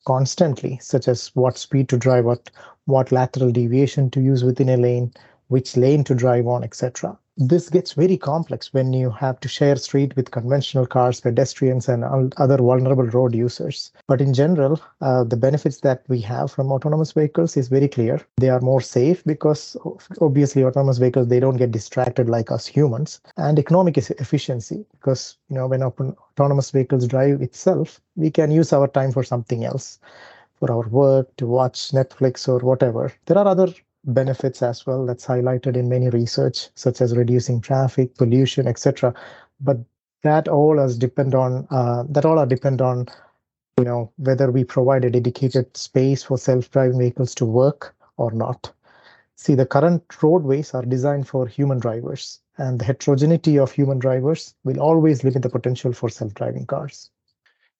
constantly, 0.06 0.78
such 0.80 1.06
as 1.06 1.28
what 1.34 1.58
speed 1.58 1.90
to 1.90 1.98
drive 1.98 2.26
at, 2.28 2.50
what 2.86 3.12
lateral 3.12 3.52
deviation 3.52 4.08
to 4.08 4.22
use 4.22 4.42
within 4.42 4.70
a 4.70 4.78
lane, 4.78 5.12
which 5.48 5.76
lane 5.76 6.02
to 6.02 6.14
drive 6.14 6.46
on, 6.46 6.64
etc. 6.64 7.18
this 7.36 7.68
gets 7.68 7.94
very 7.94 8.16
complex 8.16 8.72
when 8.72 8.92
you 8.92 9.10
have 9.10 9.40
to 9.40 9.48
share 9.48 9.74
street 9.76 10.14
with 10.14 10.30
conventional 10.30 10.86
cars, 10.86 11.20
pedestrians, 11.20 11.88
and 11.88 12.04
other 12.36 12.58
vulnerable 12.58 13.06
road 13.06 13.34
users. 13.34 13.90
But 14.06 14.20
in 14.20 14.32
general, 14.32 14.80
uh, 15.00 15.24
the 15.24 15.36
benefits 15.36 15.78
that 15.80 16.04
we 16.08 16.20
have 16.20 16.52
from 16.52 16.70
autonomous 16.70 17.12
vehicles 17.12 17.56
is 17.56 17.68
very 17.68 17.88
clear. 17.88 18.20
They 18.36 18.50
are 18.50 18.60
more 18.60 18.80
safe 18.80 19.24
because 19.24 19.76
obviously 20.20 20.64
autonomous 20.64 20.98
vehicles 20.98 21.28
they 21.28 21.40
don't 21.40 21.56
get 21.56 21.72
distracted 21.72 22.28
like 22.28 22.52
us 22.52 22.66
humans, 22.66 23.20
and 23.36 23.58
economic 23.58 23.98
efficiency 23.98 24.84
because 24.92 25.36
you 25.48 25.56
know 25.56 25.66
when 25.66 25.82
autonomous 25.82 26.70
vehicles 26.70 27.06
drive 27.06 27.42
itself, 27.42 28.00
we 28.14 28.30
can 28.30 28.50
use 28.52 28.72
our 28.72 28.86
time 28.86 29.10
for 29.10 29.24
something 29.24 29.64
else 29.64 29.98
for 30.60 30.70
our 30.70 30.88
work, 30.88 31.34
to 31.36 31.46
watch 31.46 31.90
Netflix 31.90 32.48
or 32.48 32.58
whatever. 32.60 33.12
There 33.26 33.36
are 33.36 33.46
other 33.46 33.68
benefits 34.06 34.62
as 34.62 34.86
well 34.86 35.06
that's 35.06 35.26
highlighted 35.26 35.76
in 35.76 35.88
many 35.88 36.08
research, 36.10 36.68
such 36.74 37.00
as 37.00 37.16
reducing 37.16 37.60
traffic, 37.60 38.14
pollution, 38.16 38.66
etc. 38.66 39.14
But 39.60 39.78
that 40.22 40.48
all 40.48 40.78
is 40.78 40.98
depend 40.98 41.34
on 41.34 41.66
uh, 41.70 42.04
that 42.08 42.24
all 42.24 42.38
are 42.38 42.46
depend 42.46 42.80
on 42.80 43.06
you 43.78 43.84
know 43.84 44.12
whether 44.16 44.50
we 44.50 44.64
provide 44.64 45.04
a 45.04 45.10
dedicated 45.10 45.76
space 45.76 46.22
for 46.22 46.38
self-driving 46.38 46.98
vehicles 46.98 47.34
to 47.36 47.44
work 47.44 47.94
or 48.16 48.30
not. 48.30 48.72
See, 49.36 49.54
the 49.54 49.66
current 49.66 50.22
roadways 50.22 50.74
are 50.74 50.84
designed 50.84 51.28
for 51.28 51.46
human 51.46 51.80
drivers, 51.80 52.40
and 52.56 52.78
the 52.78 52.84
heterogeneity 52.84 53.58
of 53.58 53.72
human 53.72 53.98
drivers 53.98 54.54
will 54.64 54.80
always 54.80 55.24
limit 55.24 55.42
the 55.42 55.50
potential 55.50 55.92
for 55.92 56.08
self-driving 56.08 56.66
cars. 56.66 57.10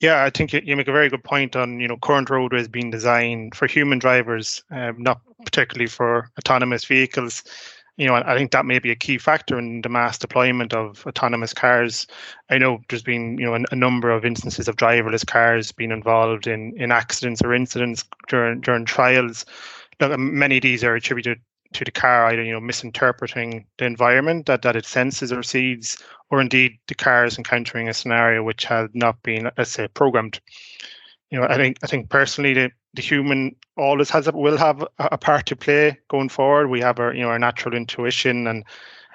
Yeah, 0.05 0.23
I 0.23 0.29
think 0.29 0.53
you 0.53 0.77
make 0.77 0.87
a 0.87 0.93
very 0.93 1.09
good 1.09 1.25
point 1.25 1.57
on 1.57 1.81
you 1.81 1.89
know 1.89 1.97
current 1.97 2.29
roadways 2.29 2.69
being 2.69 2.91
designed 2.91 3.55
for 3.55 3.67
human 3.67 3.99
drivers, 3.99 4.63
um, 4.71 4.97
not 4.99 5.23
particularly 5.47 5.87
for 5.87 6.29
autonomous 6.39 6.85
vehicles. 6.85 7.43
You 7.97 8.09
know, 8.09 8.15
I 8.17 8.37
think 8.37 8.51
that 8.51 8.67
may 8.67 8.79
be 8.79 8.91
a 8.91 8.97
key 8.97 9.17
factor 9.17 9.59
in 9.59 9.81
the 9.81 9.89
mass 9.89 10.19
deployment 10.19 10.75
of 10.75 11.07
autonomous 11.07 11.55
cars. 11.55 12.07
I 12.51 12.59
know 12.59 12.81
there's 12.91 13.03
been 13.03 13.39
you 13.39 13.47
know 13.47 13.55
a, 13.55 13.61
a 13.73 13.77
number 13.77 14.11
of 14.11 14.27
instances 14.27 14.69
of 14.69 14.77
driverless 14.77 15.27
cars 15.27 15.73
being 15.73 15.91
involved 15.91 16.47
in 16.47 16.75
in 16.77 16.93
accidents 16.93 17.41
or 17.41 17.55
incidents 17.55 18.05
during 18.29 18.61
during 18.61 18.85
trials. 18.85 19.47
Many 20.01 20.59
of 20.59 20.63
these 20.63 20.85
are 20.85 20.95
attributed 20.95 21.41
to 21.75 21.85
the 21.85 21.91
car 21.91 22.27
either 22.27 22.43
you 22.43 22.53
know 22.53 22.61
misinterpreting 22.61 23.65
the 23.79 23.85
environment 23.85 24.47
that, 24.47 24.63
that 24.63 24.77
it 24.77 24.87
senses 24.87 25.33
or 25.33 25.43
sees 25.43 25.97
or 26.31 26.41
indeed 26.41 26.79
the 26.89 26.95
car 26.95 27.25
is 27.25 27.37
encountering 27.37 27.89
a 27.89 27.95
scenario 27.95 28.43
which 28.43 28.65
had 28.65 28.95
not 28.95 29.23
been 29.23 29.51
let's 29.59 29.71
say 29.71 29.89
programmed. 29.89 30.41
You 31.31 31.41
know 31.41 31.47
i 31.47 31.57
think 31.57 31.79
i 31.83 31.87
think 31.87 32.11
personally 32.11 32.55
the, 32.55 32.71
the 32.95 33.03
human 33.03 33.57
always 33.77 34.11
has 34.11 34.29
a, 34.29 34.33
will 34.33 34.57
have 34.57 34.87
a, 34.99 35.19
part 35.19 35.47
to 35.47 35.57
play 35.57 35.99
going 36.09 36.29
forward. 36.29 36.69
We 36.69 36.81
have 36.81 37.01
our 37.01 37.13
you 37.13 37.23
know 37.23 37.29
our 37.29 37.39
natural 37.39 37.75
intuition 37.75 38.47
and 38.47 38.65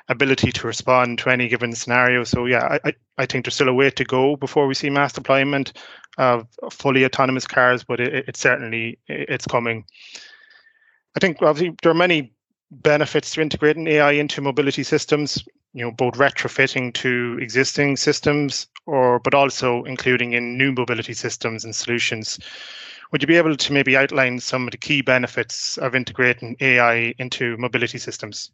ability 0.09 0.51
to 0.51 0.67
respond 0.67 1.19
to 1.19 1.29
any 1.29 1.47
given 1.47 1.73
scenario. 1.73 2.23
So 2.23 2.45
yeah 2.45 2.77
i 2.83 2.93
i 3.17 3.25
think 3.25 3.45
there's 3.45 3.55
still 3.55 3.69
a 3.69 3.73
way 3.73 3.89
to 3.91 4.03
go 4.03 4.35
before 4.35 4.67
we 4.67 4.73
see 4.73 4.89
mass 4.89 5.13
deployment 5.13 5.73
of 6.17 6.47
fully 6.71 7.05
autonomous 7.05 7.47
cars 7.47 7.83
but 7.83 8.01
it, 8.01 8.27
it 8.27 8.35
certainly 8.35 8.99
it's 9.07 9.45
coming. 9.45 9.85
I 11.15 11.19
think 11.19 11.41
obviously 11.41 11.75
there 11.81 11.91
are 11.91 11.95
many 11.95 12.33
benefits 12.71 13.31
to 13.31 13.41
integrating 13.41 13.87
AI 13.87 14.11
into 14.11 14.41
mobility 14.41 14.83
systems, 14.83 15.43
you 15.73 15.83
know, 15.83 15.91
both 15.91 16.15
retrofitting 16.15 16.93
to 16.95 17.37
existing 17.41 17.97
systems 17.97 18.67
or 18.85 19.19
but 19.19 19.33
also 19.33 19.83
including 19.83 20.33
in 20.33 20.57
new 20.57 20.71
mobility 20.71 21.13
systems 21.13 21.63
and 21.63 21.75
solutions. 21.75 22.39
Would 23.11 23.23
you 23.23 23.27
be 23.27 23.37
able 23.37 23.55
to 23.55 23.73
maybe 23.73 23.97
outline 23.97 24.39
some 24.39 24.65
of 24.65 24.71
the 24.71 24.77
key 24.77 25.01
benefits 25.01 25.77
of 25.77 25.95
integrating 25.95 26.55
AI 26.59 27.15
into 27.17 27.57
mobility 27.57 27.97
systems? 27.97 28.51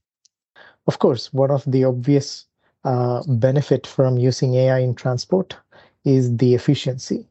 Of 0.87 0.99
course, 0.99 1.33
one 1.33 1.51
of 1.51 1.63
the 1.65 1.83
obvious 1.83 2.45
uh, 2.85 3.23
benefit 3.27 3.85
from 3.87 4.17
using 4.17 4.53
AI 4.55 4.79
in 4.79 4.95
transport 4.95 5.57
is 6.05 6.37
the 6.37 6.53
efficiency. 6.53 7.27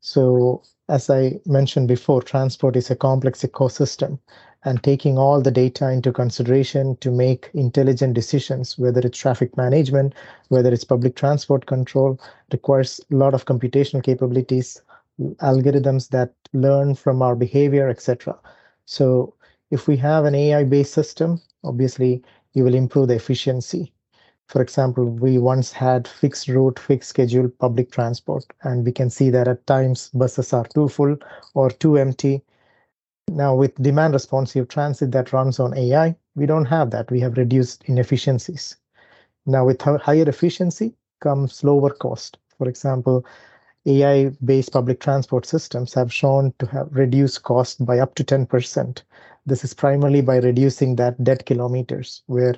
So 0.00 0.62
as 0.88 1.08
I 1.08 1.40
mentioned 1.46 1.88
before, 1.88 2.22
transport 2.22 2.76
is 2.76 2.90
a 2.90 2.96
complex 2.96 3.42
ecosystem 3.42 4.18
and 4.64 4.82
taking 4.82 5.18
all 5.18 5.40
the 5.40 5.50
data 5.50 5.90
into 5.90 6.12
consideration 6.12 6.96
to 6.96 7.10
make 7.10 7.50
intelligent 7.52 8.14
decisions, 8.14 8.78
whether 8.78 9.00
it's 9.00 9.18
traffic 9.18 9.56
management, 9.56 10.14
whether 10.48 10.72
it's 10.72 10.84
public 10.84 11.16
transport 11.16 11.66
control, 11.66 12.18
requires 12.50 13.00
a 13.10 13.14
lot 13.14 13.34
of 13.34 13.44
computational 13.44 14.02
capabilities, 14.02 14.80
algorithms 15.42 16.08
that 16.08 16.32
learn 16.52 16.94
from 16.94 17.20
our 17.20 17.36
behavior, 17.36 17.88
etc. 17.88 18.36
So 18.86 19.34
if 19.70 19.86
we 19.86 19.96
have 19.98 20.24
an 20.24 20.34
AI-based 20.34 20.92
system, 20.92 21.40
obviously 21.62 22.22
you 22.54 22.64
will 22.64 22.74
improve 22.74 23.08
the 23.08 23.16
efficiency. 23.16 23.92
For 24.46 24.62
example, 24.62 25.04
we 25.04 25.38
once 25.38 25.72
had 25.72 26.06
fixed 26.06 26.48
route, 26.48 26.78
fixed 26.78 27.10
schedule 27.10 27.48
public 27.48 27.90
transport, 27.90 28.44
and 28.62 28.84
we 28.84 28.92
can 28.92 29.10
see 29.10 29.30
that 29.30 29.48
at 29.48 29.66
times 29.66 30.10
buses 30.14 30.52
are 30.52 30.66
too 30.66 30.88
full 30.88 31.16
or 31.54 31.70
too 31.70 31.96
empty 31.96 32.42
now, 33.34 33.56
with 33.56 33.74
demand 33.82 34.14
responsive 34.14 34.68
transit 34.68 35.10
that 35.10 35.32
runs 35.32 35.58
on 35.58 35.76
AI, 35.76 36.14
we 36.36 36.46
don't 36.46 36.66
have 36.66 36.90
that. 36.90 37.10
We 37.10 37.18
have 37.20 37.36
reduced 37.36 37.82
inefficiencies. 37.86 38.76
Now, 39.44 39.64
with 39.64 39.80
higher 39.82 40.28
efficiency 40.28 40.94
comes 41.20 41.64
lower 41.64 41.90
cost. 41.90 42.38
For 42.56 42.68
example, 42.68 43.26
AI-based 43.86 44.72
public 44.72 45.00
transport 45.00 45.46
systems 45.46 45.94
have 45.94 46.12
shown 46.12 46.54
to 46.60 46.66
have 46.66 46.94
reduced 46.94 47.42
cost 47.42 47.84
by 47.84 47.98
up 47.98 48.14
to 48.14 48.24
10%. 48.24 49.02
This 49.46 49.64
is 49.64 49.74
primarily 49.74 50.20
by 50.20 50.36
reducing 50.36 50.94
that 50.96 51.22
dead 51.24 51.44
kilometers, 51.44 52.22
where 52.26 52.54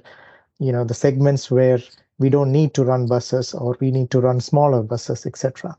you 0.59 0.73
know 0.73 0.85
the 0.85 0.95
segments 0.95 1.51
where 1.51 1.79
we 2.19 2.29
don't 2.29 2.53
need 2.53 2.75
to 2.75 2.85
run 2.85 3.07
buses 3.07 3.55
or 3.55 3.79
we 3.81 3.91
need 3.91 4.11
to 4.11 4.21
run 4.21 4.41
smaller 4.41 4.83
buses, 4.83 5.25
etc 5.25 5.75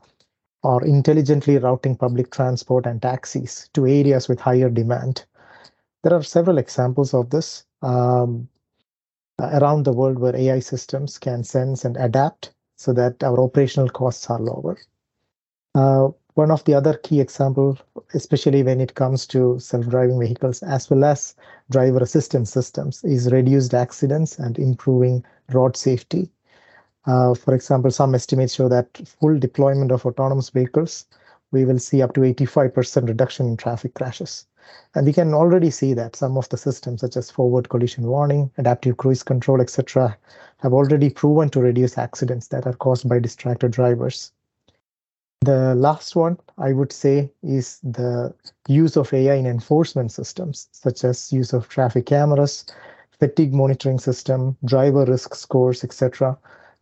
or 0.62 0.84
intelligently 0.84 1.58
routing 1.58 1.96
public 1.96 2.30
transport 2.30 2.86
and 2.86 3.00
taxis 3.00 3.68
to 3.74 3.86
areas 3.86 4.28
with 4.28 4.40
higher 4.40 4.70
demand. 4.70 5.24
There 6.02 6.14
are 6.14 6.22
several 6.22 6.58
examples 6.58 7.14
of 7.14 7.30
this 7.30 7.64
um, 7.82 8.48
around 9.38 9.84
the 9.84 9.92
world 9.92 10.18
where 10.18 10.34
AI 10.36 10.60
systems 10.60 11.18
can 11.18 11.44
sense 11.44 11.84
and 11.84 11.96
adapt 11.96 12.52
so 12.76 12.92
that 12.92 13.22
our 13.22 13.40
operational 13.40 13.88
costs 13.88 14.28
are 14.30 14.40
lower. 14.40 14.76
Uh, 15.74 16.08
one 16.34 16.50
of 16.52 16.62
the 16.64 16.74
other 16.74 16.94
key 16.94 17.20
examples, 17.20 17.78
especially 18.14 18.62
when 18.62 18.80
it 18.80 18.94
comes 18.94 19.26
to 19.26 19.58
self-driving 19.58 20.20
vehicles 20.20 20.62
as 20.62 20.88
well 20.88 21.04
as 21.04 21.34
driver 21.70 21.98
assistance 21.98 22.52
systems, 22.52 23.02
is 23.02 23.32
reduced 23.32 23.74
accidents 23.74 24.38
and 24.38 24.56
improving 24.58 25.24
road 25.52 25.76
safety. 25.76 26.30
Uh, 27.06 27.34
for 27.34 27.54
example, 27.54 27.90
some 27.90 28.14
estimates 28.14 28.54
show 28.54 28.68
that 28.68 29.00
full 29.06 29.38
deployment 29.38 29.92
of 29.92 30.04
autonomous 30.04 30.50
vehicles, 30.50 31.06
we 31.52 31.64
will 31.64 31.78
see 31.78 32.02
up 32.02 32.14
to 32.14 32.20
85% 32.20 33.08
reduction 33.08 33.46
in 33.46 33.56
traffic 33.56 33.94
crashes. 33.94 34.46
And 34.94 35.06
we 35.06 35.12
can 35.12 35.32
already 35.32 35.70
see 35.70 35.94
that 35.94 36.16
some 36.16 36.36
of 36.36 36.48
the 36.50 36.58
systems, 36.58 37.00
such 37.00 37.16
as 37.16 37.30
forward 37.30 37.70
collision 37.70 38.06
warning, 38.06 38.50
adaptive 38.58 38.98
cruise 38.98 39.22
control, 39.22 39.60
etc., 39.60 40.16
have 40.58 40.74
already 40.74 41.08
proven 41.08 41.48
to 41.50 41.60
reduce 41.60 41.96
accidents 41.96 42.48
that 42.48 42.66
are 42.66 42.74
caused 42.74 43.08
by 43.08 43.18
distracted 43.18 43.70
drivers. 43.70 44.32
The 45.40 45.74
last 45.76 46.16
one 46.16 46.36
I 46.58 46.72
would 46.72 46.92
say 46.92 47.30
is 47.42 47.78
the 47.82 48.34
use 48.66 48.96
of 48.96 49.12
AI 49.14 49.34
in 49.34 49.46
enforcement 49.46 50.10
systems, 50.10 50.68
such 50.72 51.04
as 51.04 51.32
use 51.32 51.52
of 51.52 51.68
traffic 51.68 52.06
cameras, 52.06 52.66
fatigue 53.18 53.54
monitoring 53.54 54.00
system, 54.00 54.56
driver 54.64 55.04
risk 55.04 55.34
scores, 55.34 55.84
etc., 55.84 56.36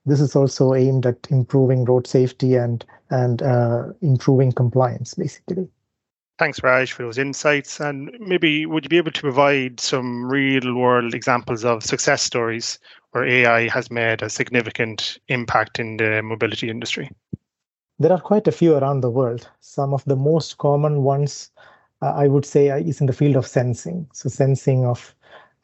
this 0.07 0.21
is 0.21 0.37
also 0.37 0.73
aimed 0.73 1.05
at 1.05 1.27
improving 1.31 1.85
road 1.85 2.07
safety 2.07 2.55
and 2.55 2.85
and 3.11 3.43
uh, 3.43 3.89
improving 4.01 4.53
compliance, 4.53 5.15
basically. 5.15 5.69
Thanks, 6.39 6.63
Raj, 6.63 6.93
for 6.93 7.03
those 7.03 7.19
insights. 7.19 7.81
And 7.81 8.11
maybe 8.21 8.67
would 8.67 8.85
you 8.85 8.89
be 8.89 8.99
able 8.99 9.13
to 9.13 9.21
provide 9.21 9.81
some 9.81 10.31
real 10.31 10.75
world 10.75 11.15
examples 11.15 11.65
of 11.65 11.83
success 11.83 12.23
stories 12.23 12.79
where 13.13 13.25
AI 13.25 13.69
has 13.69 13.91
made 13.91 14.23
a 14.23 14.29
significant 14.29 15.19
impact 15.29 15.79
in 15.79 15.97
the 15.97 16.23
mobility 16.23 16.69
industry? 16.69 17.11
There 17.99 18.13
are 18.13 18.21
quite 18.21 18.47
a 18.47 18.53
few 18.53 18.77
around 18.77 19.01
the 19.01 19.11
world. 19.11 19.49
Some 19.61 19.95
of 19.95 20.05
the 20.05 20.17
most 20.17 20.59
common 20.59 21.03
ones, 21.03 21.51
uh, 22.03 22.13
I 22.13 22.29
would 22.29 22.45
say, 22.45 22.71
uh, 22.71 22.79
is 22.79 23.01
in 23.01 23.07
the 23.07 23.15
field 23.15 23.37
of 23.37 23.47
sensing. 23.47 24.07
So, 24.13 24.29
sensing 24.29 24.85
of 24.85 25.15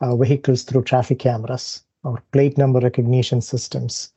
uh, 0.00 0.16
vehicles 0.16 0.62
through 0.62 0.84
traffic 0.84 1.18
cameras 1.18 1.82
or 2.02 2.22
plate 2.32 2.56
number 2.56 2.80
recognition 2.80 3.42
systems 3.42 4.12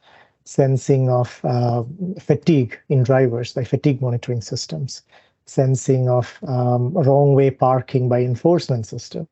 sensing 0.46 1.10
of 1.10 1.42
uh, 1.44 1.84
fatigue 2.20 2.80
in 2.90 3.04
drivers 3.04 3.54
by 3.54 3.64
fatigue 3.64 4.02
monitoring 4.02 4.42
systems, 4.42 5.02
sensing 5.46 6.08
of 6.08 6.40
um, 6.48 6.94
wrong 6.94 7.34
way 7.34 7.50
parking 7.50 8.08
by 8.08 8.22
enforcement 8.22 8.86
system, 8.86 9.28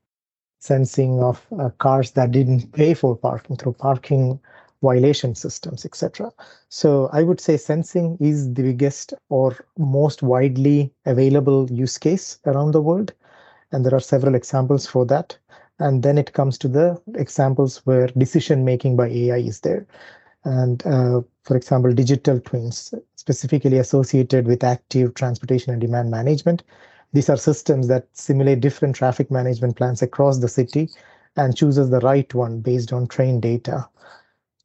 sensing 0.59 1.21
of 1.21 1.45
uh, 1.59 1.69
cars 1.77 2.11
that 2.11 2.31
didn't 2.31 2.71
pay 2.73 2.93
for 2.93 3.15
parking 3.15 3.55
through 3.55 3.73
parking 3.73 4.39
violation 4.81 5.33
systems, 5.33 5.85
etc. 5.85 6.31
So 6.69 7.09
I 7.13 7.23
would 7.23 7.39
say 7.39 7.57
sensing 7.57 8.17
is 8.19 8.53
the 8.53 8.63
biggest 8.63 9.13
or 9.29 9.55
most 9.77 10.21
widely 10.21 10.91
available 11.05 11.71
use 11.71 11.97
case 11.97 12.39
around 12.45 12.71
the 12.73 12.81
world. 12.81 13.13
And 13.71 13.85
there 13.85 13.95
are 13.95 14.01
several 14.01 14.35
examples 14.35 14.85
for 14.85 15.05
that. 15.05 15.37
And 15.79 16.03
then 16.03 16.17
it 16.17 16.33
comes 16.33 16.57
to 16.59 16.67
the 16.67 17.01
examples 17.15 17.77
where 17.85 18.07
decision 18.07 18.65
making 18.65 18.95
by 18.95 19.07
AI 19.07 19.37
is 19.37 19.61
there. 19.61 19.87
And 20.45 20.85
uh, 20.85 21.21
for 21.43 21.55
example, 21.55 21.93
digital 21.93 22.39
twins, 22.39 22.93
specifically 23.15 23.77
associated 23.77 24.45
with 24.45 24.63
active 24.63 25.13
transportation 25.13 25.71
and 25.71 25.81
demand 25.81 26.11
management. 26.11 26.63
These 27.13 27.29
are 27.29 27.37
systems 27.37 27.87
that 27.87 28.07
simulate 28.13 28.59
different 28.59 28.95
traffic 28.95 29.29
management 29.29 29.75
plans 29.77 30.01
across 30.01 30.39
the 30.39 30.47
city 30.47 30.89
and 31.35 31.55
chooses 31.55 31.89
the 31.89 31.99
right 31.99 32.31
one 32.33 32.59
based 32.59 32.91
on 32.91 33.07
train 33.07 33.39
data. 33.39 33.87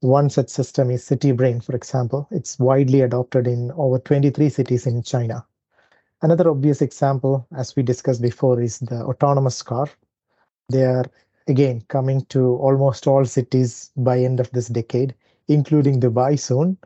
One 0.00 0.30
such 0.30 0.48
system 0.48 0.90
is 0.90 1.04
CityBrain, 1.04 1.64
for 1.64 1.74
example. 1.74 2.28
It's 2.30 2.58
widely 2.58 3.00
adopted 3.00 3.46
in 3.46 3.72
over 3.72 3.98
23 3.98 4.48
cities 4.48 4.86
in 4.86 5.02
China. 5.02 5.44
Another 6.22 6.50
obvious 6.50 6.82
example, 6.82 7.46
as 7.56 7.76
we 7.76 7.82
discussed 7.82 8.22
before, 8.22 8.60
is 8.60 8.78
the 8.80 9.04
autonomous 9.04 9.62
car. 9.62 9.88
They 10.68 10.84
are 10.84 11.06
again 11.46 11.82
coming 11.88 12.24
to 12.26 12.56
almost 12.56 13.06
all 13.06 13.24
cities 13.24 13.90
by 13.96 14.18
end 14.18 14.40
of 14.40 14.50
this 14.50 14.68
decade, 14.68 15.14
including 15.48 16.00
Dubai 16.00 16.38
soon. 16.38 16.76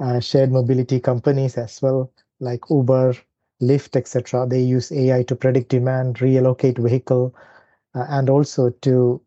Uh, 0.00 0.18
shared 0.18 0.50
mobility 0.50 0.98
companies 0.98 1.56
as 1.56 1.80
well, 1.80 2.10
like 2.40 2.60
Uber, 2.70 3.14
Lyft, 3.62 3.94
etc. 3.94 4.46
They 4.48 4.60
use 4.60 4.90
AI 4.90 5.22
to 5.24 5.36
predict 5.36 5.68
demand, 5.68 6.16
reallocate 6.16 6.78
vehicle, 6.78 7.34
uh, 7.94 8.06
and 8.08 8.28
also 8.28 8.70
to 8.70 9.20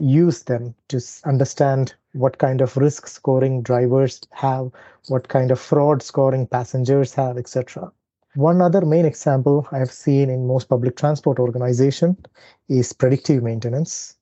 use 0.00 0.42
them 0.42 0.74
to 0.88 1.00
understand 1.24 1.94
what 2.12 2.38
kind 2.38 2.60
of 2.60 2.76
risk 2.76 3.06
scoring 3.06 3.62
drivers 3.62 4.20
have, 4.30 4.70
what 5.08 5.28
kind 5.28 5.50
of 5.50 5.60
fraud 5.60 6.02
scoring 6.02 6.46
passengers 6.46 7.14
have, 7.14 7.38
etc. 7.38 7.92
One 8.34 8.60
other 8.60 8.84
main 8.84 9.04
example 9.06 9.66
I've 9.70 9.92
seen 9.92 10.28
in 10.28 10.46
most 10.46 10.68
public 10.68 10.96
transport 10.96 11.38
organization 11.38 12.16
is 12.68 12.92
predictive 12.92 13.42
maintenance. 13.42 14.16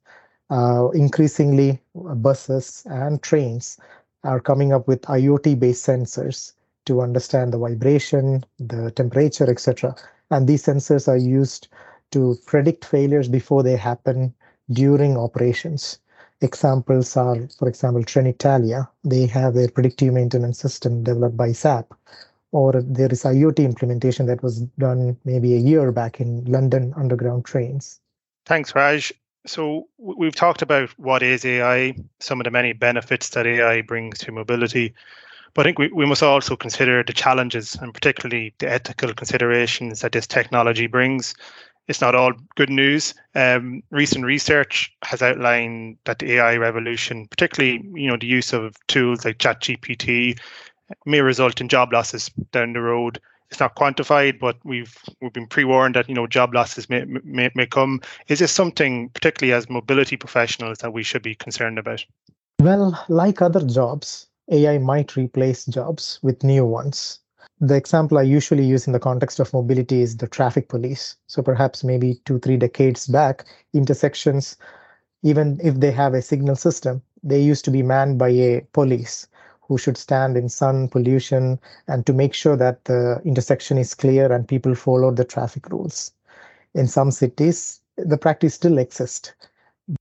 Uh, 0.51 0.89
increasingly, 0.91 1.81
buses 1.95 2.83
and 2.87 3.23
trains 3.23 3.79
are 4.23 4.41
coming 4.41 4.73
up 4.73 4.87
with 4.87 5.03
IoT-based 5.03 5.87
sensors 5.87 6.53
to 6.87 7.01
understand 7.01 7.53
the 7.53 7.59
vibration, 7.59 8.45
the 8.59 8.91
temperature, 8.91 9.51
etc. 9.51 9.95
And 10.31 10.47
these 10.47 10.65
sensors 10.65 11.09
are 11.09 11.17
used 11.17 11.69
to 12.11 12.37
predict 12.47 12.85
failures 12.85 13.29
before 13.29 13.63
they 13.63 13.77
happen 13.77 14.35
during 14.71 15.17
operations. 15.17 15.99
Examples 16.41 17.17
are, 17.17 17.49
for 17.59 17.69
example, 17.69 18.03
Trenitalia. 18.03 18.89
They 19.03 19.27
have 19.27 19.55
their 19.55 19.69
predictive 19.69 20.13
maintenance 20.13 20.59
system 20.59 21.03
developed 21.03 21.37
by 21.37 21.53
SAP 21.53 21.95
or 22.55 22.81
there 22.81 23.11
is 23.11 23.25
IoT 23.25 23.59
implementation 23.59 24.27
that 24.27 24.41
was 24.41 24.61
done 24.79 25.17
maybe 25.25 25.55
a 25.55 25.59
year 25.59 25.91
back 25.91 26.21
in 26.21 26.45
London 26.45 26.95
underground 26.97 27.45
trains. 27.45 28.01
Thanks, 28.47 28.75
Raj. 28.77 29.13
So 29.47 29.89
we've 29.99 30.35
talked 30.35 30.63
about 30.63 30.91
what 30.99 31.23
is 31.23 31.45
AI, 31.45 31.95
some 32.21 32.41
of 32.41 32.45
the 32.45 32.51
many 32.51 32.73
benefits 32.73 33.29
that 33.31 33.47
AI 33.47 33.83
brings 33.83 34.19
to 34.21 34.33
mobility. 34.33 34.95
But 35.53 35.67
I 35.67 35.69
think 35.69 35.79
we, 35.79 35.89
we 35.89 36.07
must 36.07 36.23
also 36.23 36.57
consider 36.57 37.03
the 37.03 37.13
challenges 37.13 37.75
and 37.75 37.93
particularly 37.93 38.55
the 38.59 38.71
ethical 38.71 39.13
considerations 39.13 40.01
that 40.01 40.13
this 40.13 40.27
technology 40.27 40.87
brings. 40.87 41.35
It's 41.89 42.01
not 42.01 42.15
all 42.15 42.33
good 42.57 42.71
news. 42.71 43.15
Um, 43.35 43.83
recent 43.91 44.25
research 44.25 44.91
has 45.03 45.21
outlined 45.21 45.99
that 46.05 46.19
the 46.19 46.33
AI 46.33 46.57
revolution, 46.57 47.27
particularly 47.29 47.83
you 47.95 48.09
know 48.09 48.17
the 48.17 48.27
use 48.27 48.55
of 48.55 48.75
tools 48.89 49.27
like 49.27 49.39
ChatGPT, 49.39 50.39
may 51.05 51.21
result 51.21 51.61
in 51.61 51.69
job 51.69 51.93
losses 51.93 52.31
down 52.53 52.73
the 52.73 52.81
road. 52.81 53.21
It's 53.55 53.61
not 53.61 53.77
quantified, 53.77 54.41
but 54.41 54.57
we've 54.65 54.99
we've 55.21 55.33
been 55.33 55.47
pre-warned 55.47 55.95
that 55.95 56.09
you 56.09 56.15
know 56.17 56.27
job 56.27 56.53
losses 56.53 56.91
may, 56.91 57.05
may 57.05 57.53
may 57.55 57.67
come. 57.67 58.01
Is 58.27 58.41
this 58.41 58.51
something, 58.51 59.11
particularly 59.11 59.53
as 59.53 59.71
mobility 59.71 60.17
professionals, 60.17 60.79
that 60.79 60.93
we 60.93 61.05
should 61.05 61.23
be 61.23 61.37
concerned 61.37 61.79
about? 61.79 62.05
Well, 62.59 63.01
like 63.09 63.41
other 63.41 63.65
jobs, 63.65 64.27
AI 64.51 64.79
might 64.79 65.15
replace 65.15 65.67
jobs 65.67 66.19
with 66.21 66.43
new 66.43 66.67
ones. 66.67 67.21
The 67.61 67.77
example 67.77 68.19
I 68.19 68.23
usually 68.23 68.65
use 68.65 68.89
in 68.89 68.93
the 68.93 68.99
context 68.99 69.39
of 69.39 69.53
mobility 69.53 70.03
is 70.03 70.17
the 70.17 70.27
traffic 70.27 70.69
police. 70.69 71.15
So 71.29 71.41
perhaps 71.41 71.85
maybe 71.85 72.21
two, 72.25 72.41
three 72.41 72.57
decades 72.57 73.07
back, 73.07 73.45
intersections, 73.73 74.57
even 75.23 75.61
if 75.63 75.79
they 75.79 75.93
have 75.93 76.15
a 76.15 76.23
signal 76.23 76.57
system, 76.57 77.03
they 77.23 77.41
used 77.41 77.65
to 77.67 77.71
be 77.71 77.85
manned 77.85 78.19
by 78.19 78.31
a 78.31 78.63
police 78.73 79.29
who 79.67 79.79
should 79.79 79.97
stand 79.97 80.37
in 80.37 80.49
sun 80.49 80.89
pollution 80.89 81.59
and 81.89 82.07
to 82.07 82.13
make 82.13 82.35
sure 82.35 82.57
that 82.57 82.85
the 82.85 83.21
intersection 83.25 83.79
is 83.79 83.95
clear 83.95 84.31
and 84.33 84.49
people 84.49 84.75
follow 84.75 85.11
the 85.11 85.25
traffic 85.25 85.69
rules. 85.71 86.13
In 86.75 86.87
some 86.87 87.11
cities, 87.11 87.81
the 87.97 88.19
practice 88.19 88.55
still 88.55 88.79
exists, 88.79 89.33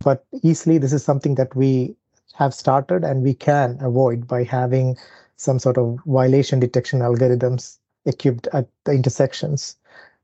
but 0.03 0.25
easily 0.41 0.77
this 0.77 0.93
is 0.93 1.03
something 1.03 1.35
that 1.35 1.55
we 1.55 1.95
have 2.33 2.53
started 2.53 3.03
and 3.03 3.23
we 3.23 3.33
can 3.33 3.77
avoid 3.81 4.27
by 4.27 4.43
having 4.43 4.97
some 5.37 5.59
sort 5.59 5.77
of 5.77 5.99
violation 6.05 6.59
detection 6.59 6.99
algorithms 6.99 7.77
equipped 8.05 8.47
at 8.53 8.67
the 8.85 8.91
intersections. 8.91 9.75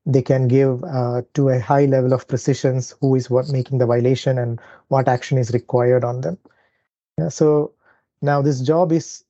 They 0.06 0.22
can 0.22 0.48
give 0.48 0.84
uh, 0.84 1.22
to 1.36 1.50
a 1.50 1.60
high 1.60 1.86
level 1.86 2.14
of 2.14 2.28
precision 2.28 2.82
who 3.00 3.16
is 3.16 3.30
what 3.30 3.50
making 3.50 3.78
the 3.78 3.86
violation 3.86 4.38
and 4.38 4.60
what 4.88 5.08
action 5.08 5.38
is 5.38 5.52
required 5.52 6.04
on 6.04 6.22
them. 6.22 6.38
Yeah, 7.18 7.30
so 7.30 7.74
now 8.22 8.42
this 8.42 8.62
job 8.62 8.92
is 8.92 9.24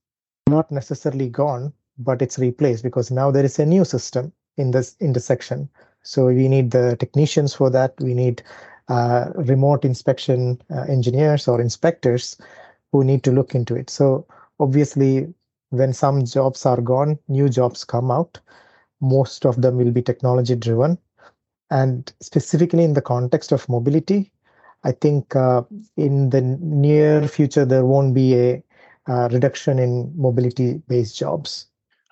not 0.49 0.71
necessarily 0.71 1.29
gone, 1.29 1.73
but 1.97 2.21
it's 2.21 2.39
replaced 2.39 2.83
because 2.83 3.12
now 3.12 3.31
there 3.31 3.45
is 3.45 3.59
a 3.59 3.65
new 3.65 3.85
system 3.85 4.31
in 4.57 4.71
this 4.71 4.95
intersection. 4.99 5.69
So 6.03 6.27
we 6.27 6.47
need 6.47 6.71
the 6.71 6.95
technicians 6.97 7.53
for 7.53 7.69
that. 7.69 7.93
We 7.99 8.13
need 8.13 8.41
uh, 8.88 9.31
remote 9.35 9.85
inspection 9.85 10.62
uh, 10.71 10.81
engineers 10.83 11.47
or 11.47 11.62
inspectors 11.62 12.38
who 12.91 13.03
need 13.03 13.23
to 13.23 13.31
look 13.31 13.53
into 13.53 13.75
it. 13.75 13.89
So 13.89 14.25
obviously, 14.59 15.33
when 15.69 15.93
some 15.93 16.25
jobs 16.25 16.65
are 16.65 16.81
gone, 16.81 17.19
new 17.27 17.49
jobs 17.49 17.83
come 17.83 18.09
out. 18.09 18.39
Most 19.01 19.45
of 19.45 19.62
them 19.62 19.77
will 19.77 19.91
be 19.91 20.01
technology 20.01 20.55
driven. 20.55 20.97
And 21.69 22.12
specifically 22.19 22.83
in 22.83 22.93
the 22.93 23.01
context 23.01 23.51
of 23.51 23.69
mobility, 23.69 24.31
I 24.83 24.93
think 24.93 25.35
uh, 25.35 25.63
in 25.97 26.31
the 26.31 26.41
near 26.41 27.27
future, 27.27 27.65
there 27.65 27.85
won't 27.85 28.13
be 28.15 28.33
a 28.35 28.63
uh, 29.10 29.28
reduction 29.32 29.80
in 29.80 30.13
mobility-based 30.15 31.17
jobs. 31.17 31.65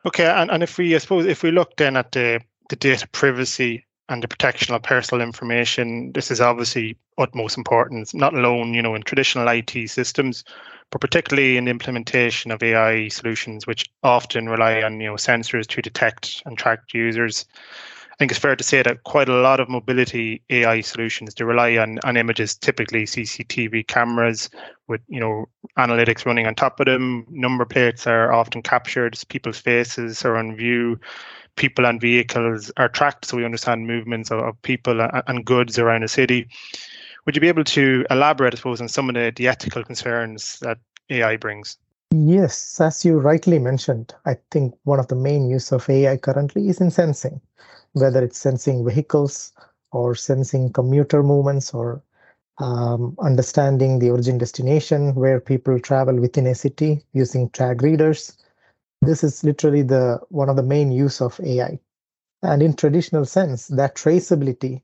Okay, 0.06 0.26
and, 0.26 0.50
and 0.50 0.64
if 0.64 0.78
we, 0.78 0.96
I 0.96 0.98
suppose, 0.98 1.26
if 1.26 1.44
we 1.44 1.52
look 1.52 1.78
then 1.78 1.96
at 1.96 2.12
the, 2.12 2.42
the 2.70 2.76
data 2.76 3.08
privacy 3.10 3.86
and 4.10 4.24
the 4.24 4.28
protection 4.28 4.74
of 4.74 4.84
personal 4.84 5.22
information, 5.22 6.12
this 6.14 6.32
is 6.32 6.40
obviously 6.42 6.98
utmost 7.18 7.58
importance, 7.58 8.14
not 8.14 8.34
alone, 8.34 8.74
you 8.74 8.82
know, 8.82 8.96
in 8.96 9.04
traditional 9.04 9.48
IT 9.48 9.90
systems, 9.90 10.44
but 10.92 11.02
particularly 11.02 11.58
in 11.58 11.66
the 11.66 11.72
implementation 11.72 12.52
of 12.52 12.64
AI 12.64 13.10
solutions, 13.10 13.68
which 13.68 13.90
often 14.04 14.48
rely 14.48 14.82
on, 14.82 15.02
you 15.02 15.08
know, 15.08 15.16
sensors 15.16 15.68
to 15.68 15.82
detect 15.82 16.42
and 16.46 16.58
track 16.58 16.80
users. 16.94 17.46
I 18.17 18.23
think 18.23 18.32
it's 18.32 18.39
fair 18.39 18.56
to 18.56 18.63
say 18.63 18.82
that 18.82 19.03
quite 19.03 19.30
a 19.30 19.41
lot 19.41 19.60
of 19.60 19.69
mobility 19.69 20.41
AI 20.49 20.82
solutions 20.82 21.36
they 21.36 21.45
rely 21.45 21.77
on 21.77 21.99
on 22.03 22.17
images, 22.17 22.56
typically 22.56 23.03
CCTV 23.03 23.86
cameras 23.86 24.49
with 24.88 25.01
you 25.08 25.19
know 25.19 25.45
analytics 25.77 26.25
running 26.25 26.47
on 26.47 26.56
top 26.56 26.80
of 26.80 26.88
them. 26.88 27.27
Number 27.30 27.63
plates 27.63 28.08
are 28.08 28.34
often 28.34 28.63
captured, 28.63 29.19
people's 29.30 29.60
faces 29.60 30.25
are 30.25 30.36
on 30.36 30.56
view, 30.56 30.99
people 31.58 31.86
and 31.86 32.01
vehicles 32.01 32.71
are 32.77 32.89
tracked, 32.89 33.25
so 33.25 33.38
we 33.38 33.45
understand 33.45 33.86
movements 33.86 34.32
of, 34.32 34.39
of 34.39 34.60
people 34.63 34.99
and 35.27 35.45
goods 35.45 35.77
around 35.77 36.01
a 36.01 36.08
city. 36.08 36.47
Would 37.27 37.36
you 37.36 37.41
be 37.41 37.49
able 37.49 37.65
to 37.65 38.03
elaborate, 38.10 38.56
I 38.56 38.58
suppose, 38.58 38.82
on 38.82 38.88
some 38.88 39.10
of 39.10 39.13
the, 39.13 39.32
the 39.36 39.47
ethical 39.47 39.84
concerns 39.84 40.58
that 40.62 40.80
AI 41.12 41.38
brings? 41.38 41.77
Yes, 42.10 42.82
as 42.82 43.06
you 43.06 43.19
rightly 43.19 43.60
mentioned, 43.60 44.15
I 44.25 44.38
think 44.49 44.73
one 44.86 44.99
of 44.99 45.08
the 45.08 45.15
main 45.15 45.47
use 45.47 45.71
of 45.71 45.88
AI 45.88 46.17
currently 46.17 46.67
is 46.67 46.82
in 46.82 46.89
sensing 46.89 47.41
whether 48.00 48.24
it's 48.24 48.38
sensing 48.38 48.86
vehicles 48.86 49.54
or 49.92 50.16
sensing 50.16 50.72
commuter 50.72 51.24
movements 51.24 51.74
or 51.74 52.02
um, 52.60 53.16
understanding 53.20 54.00
the 54.00 54.10
origin 54.10 54.38
destination 54.38 55.14
where 55.16 55.40
people 55.40 55.80
travel 55.80 56.16
within 56.16 56.48
a 56.48 56.56
city 56.56 57.04
using 57.14 57.50
tag 57.50 57.82
readers. 57.82 58.38
This 59.02 59.24
is 59.24 59.44
literally 59.44 59.84
the 59.84 60.20
one 60.30 60.50
of 60.50 60.56
the 60.56 60.64
main 60.64 60.92
use 60.92 61.22
of 61.22 61.40
AI. 61.40 61.80
And 62.42 62.62
in 62.62 62.76
traditional 62.76 63.26
sense, 63.26 63.68
that 63.68 63.96
traceability, 63.96 64.82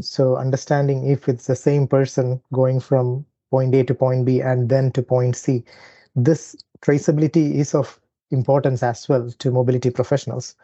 so 0.00 0.36
understanding 0.36 1.06
if 1.06 1.28
it's 1.28 1.46
the 1.46 1.56
same 1.56 1.86
person 1.86 2.40
going 2.52 2.80
from 2.80 3.26
point 3.50 3.74
A 3.74 3.84
to 3.84 3.94
point 3.94 4.24
B 4.24 4.40
and 4.40 4.68
then 4.68 4.90
to 4.92 5.02
point 5.02 5.36
C, 5.36 5.64
this 6.16 6.56
traceability 6.80 7.54
is 7.54 7.74
of 7.74 8.00
importance 8.30 8.82
as 8.82 9.08
well 9.08 9.30
to 9.30 9.50
mobility 9.50 9.90
professionals 9.90 10.56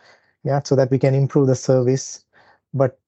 yeah 0.44 0.60
so 0.62 0.76
that 0.76 0.90
we 0.90 0.98
can 0.98 1.14
improve 1.14 1.46
the 1.46 1.54
service 1.56 2.24
but 2.74 2.98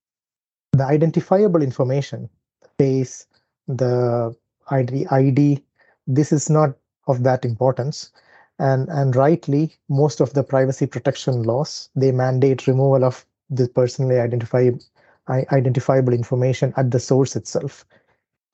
the 0.73 0.85
identifiable 0.85 1.63
information 1.63 2.29
the 2.63 2.69
face 2.79 3.27
the 3.69 4.35
id 4.71 5.07
id 5.07 5.65
this 6.07 6.33
is 6.33 6.51
not 6.51 6.75
of 7.09 7.23
that 7.23 7.45
importance 7.45 8.11
and 8.59 8.89
and 8.89 9.17
rightly 9.17 9.75
most 9.89 10.21
of 10.21 10.33
the 10.35 10.43
privacy 10.43 10.87
protection 10.87 11.43
laws 11.43 11.91
they 11.97 12.13
mandate 12.13 12.67
removal 12.67 13.05
of 13.05 13.25
the 13.51 13.69
personally 13.69 14.19
identifiable 14.19 14.81
identifiable 15.29 16.13
information 16.13 16.73
at 16.77 16.91
the 16.91 17.01
source 17.01 17.37
itself 17.37 17.85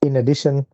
In 0.05 0.15
addition, 0.17 0.65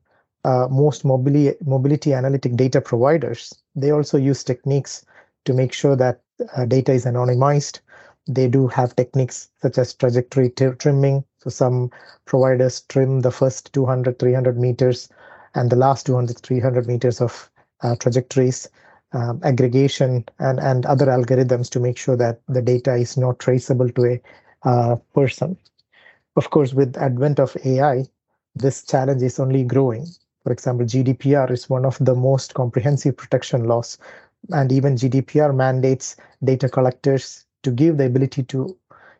uh, 0.43 0.67
most 0.69 1.05
mobility, 1.05 1.57
mobility 1.65 2.13
analytic 2.13 2.55
data 2.55 2.81
providers, 2.81 3.53
they 3.75 3.91
also 3.91 4.17
use 4.17 4.43
techniques 4.43 5.05
to 5.45 5.53
make 5.53 5.73
sure 5.73 5.95
that 5.95 6.21
uh, 6.55 6.65
data 6.65 6.91
is 6.93 7.05
anonymized. 7.05 7.79
They 8.27 8.47
do 8.47 8.67
have 8.67 8.95
techniques 8.95 9.49
such 9.61 9.77
as 9.77 9.93
trajectory 9.93 10.49
t- 10.49 10.69
trimming. 10.77 11.23
So 11.39 11.49
some 11.49 11.91
providers 12.25 12.81
trim 12.81 13.21
the 13.21 13.31
first 13.31 13.73
200, 13.73 14.19
300 14.19 14.59
meters 14.59 15.09
and 15.53 15.69
the 15.69 15.75
last 15.75 16.05
200, 16.05 16.39
300 16.39 16.87
meters 16.87 17.21
of 17.21 17.49
uh, 17.81 17.95
trajectories, 17.95 18.69
um, 19.13 19.39
aggregation, 19.43 20.25
and, 20.39 20.59
and 20.59 20.85
other 20.85 21.05
algorithms 21.05 21.69
to 21.71 21.79
make 21.79 21.97
sure 21.97 22.17
that 22.17 22.41
the 22.47 22.61
data 22.61 22.95
is 22.95 23.17
not 23.17 23.39
traceable 23.39 23.89
to 23.89 24.05
a 24.05 24.21
uh, 24.63 24.95
person. 25.13 25.57
Of 26.35 26.49
course, 26.49 26.73
with 26.73 26.97
advent 26.97 27.39
of 27.39 27.55
AI, 27.65 28.05
this 28.55 28.83
challenge 28.83 29.21
is 29.21 29.39
only 29.39 29.63
growing. 29.63 30.07
For 30.43 30.51
example, 30.51 30.85
GDPR 30.85 31.51
is 31.51 31.69
one 31.69 31.85
of 31.85 31.97
the 31.99 32.15
most 32.15 32.53
comprehensive 32.53 33.17
protection 33.17 33.65
laws, 33.65 33.97
and 34.51 34.71
even 34.71 34.95
GDPR 34.95 35.55
mandates 35.55 36.15
data 36.43 36.69
collectors 36.69 37.44
to 37.65 37.71
give 37.71 37.97
the 37.97 38.05
ability 38.05 38.43
to 38.43 38.77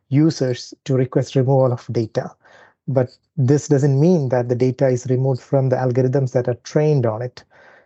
users 0.09 0.73
to 0.85 0.95
request 0.95 1.35
removal 1.35 1.73
of 1.73 1.85
data. 1.91 2.31
But 2.87 3.09
this 3.35 3.67
doesn't 3.67 3.99
mean 3.99 4.29
that 4.29 4.49
the 4.49 4.55
data 4.55 4.87
is 4.87 5.07
removed 5.07 5.41
from 5.41 5.69
the 5.69 5.75
algorithms 5.75 6.31
that 6.33 6.47
are 6.47 6.61
trained 6.63 7.05
on 7.05 7.21
it. 7.23 7.43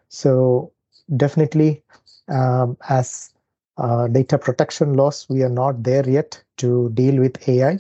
So 0.10 0.72
definitely, 1.16 1.82
um, 2.28 2.78
as 2.90 3.32
uh, 3.78 4.08
data 4.08 4.38
protection 4.38 4.96
laws, 4.96 5.26
we 5.30 5.42
are 5.44 5.50
not 5.50 5.84
there 5.84 6.08
yet 6.08 6.44
to 6.58 6.90
deal 6.94 7.20
with 7.20 7.48
AI, 7.48 7.80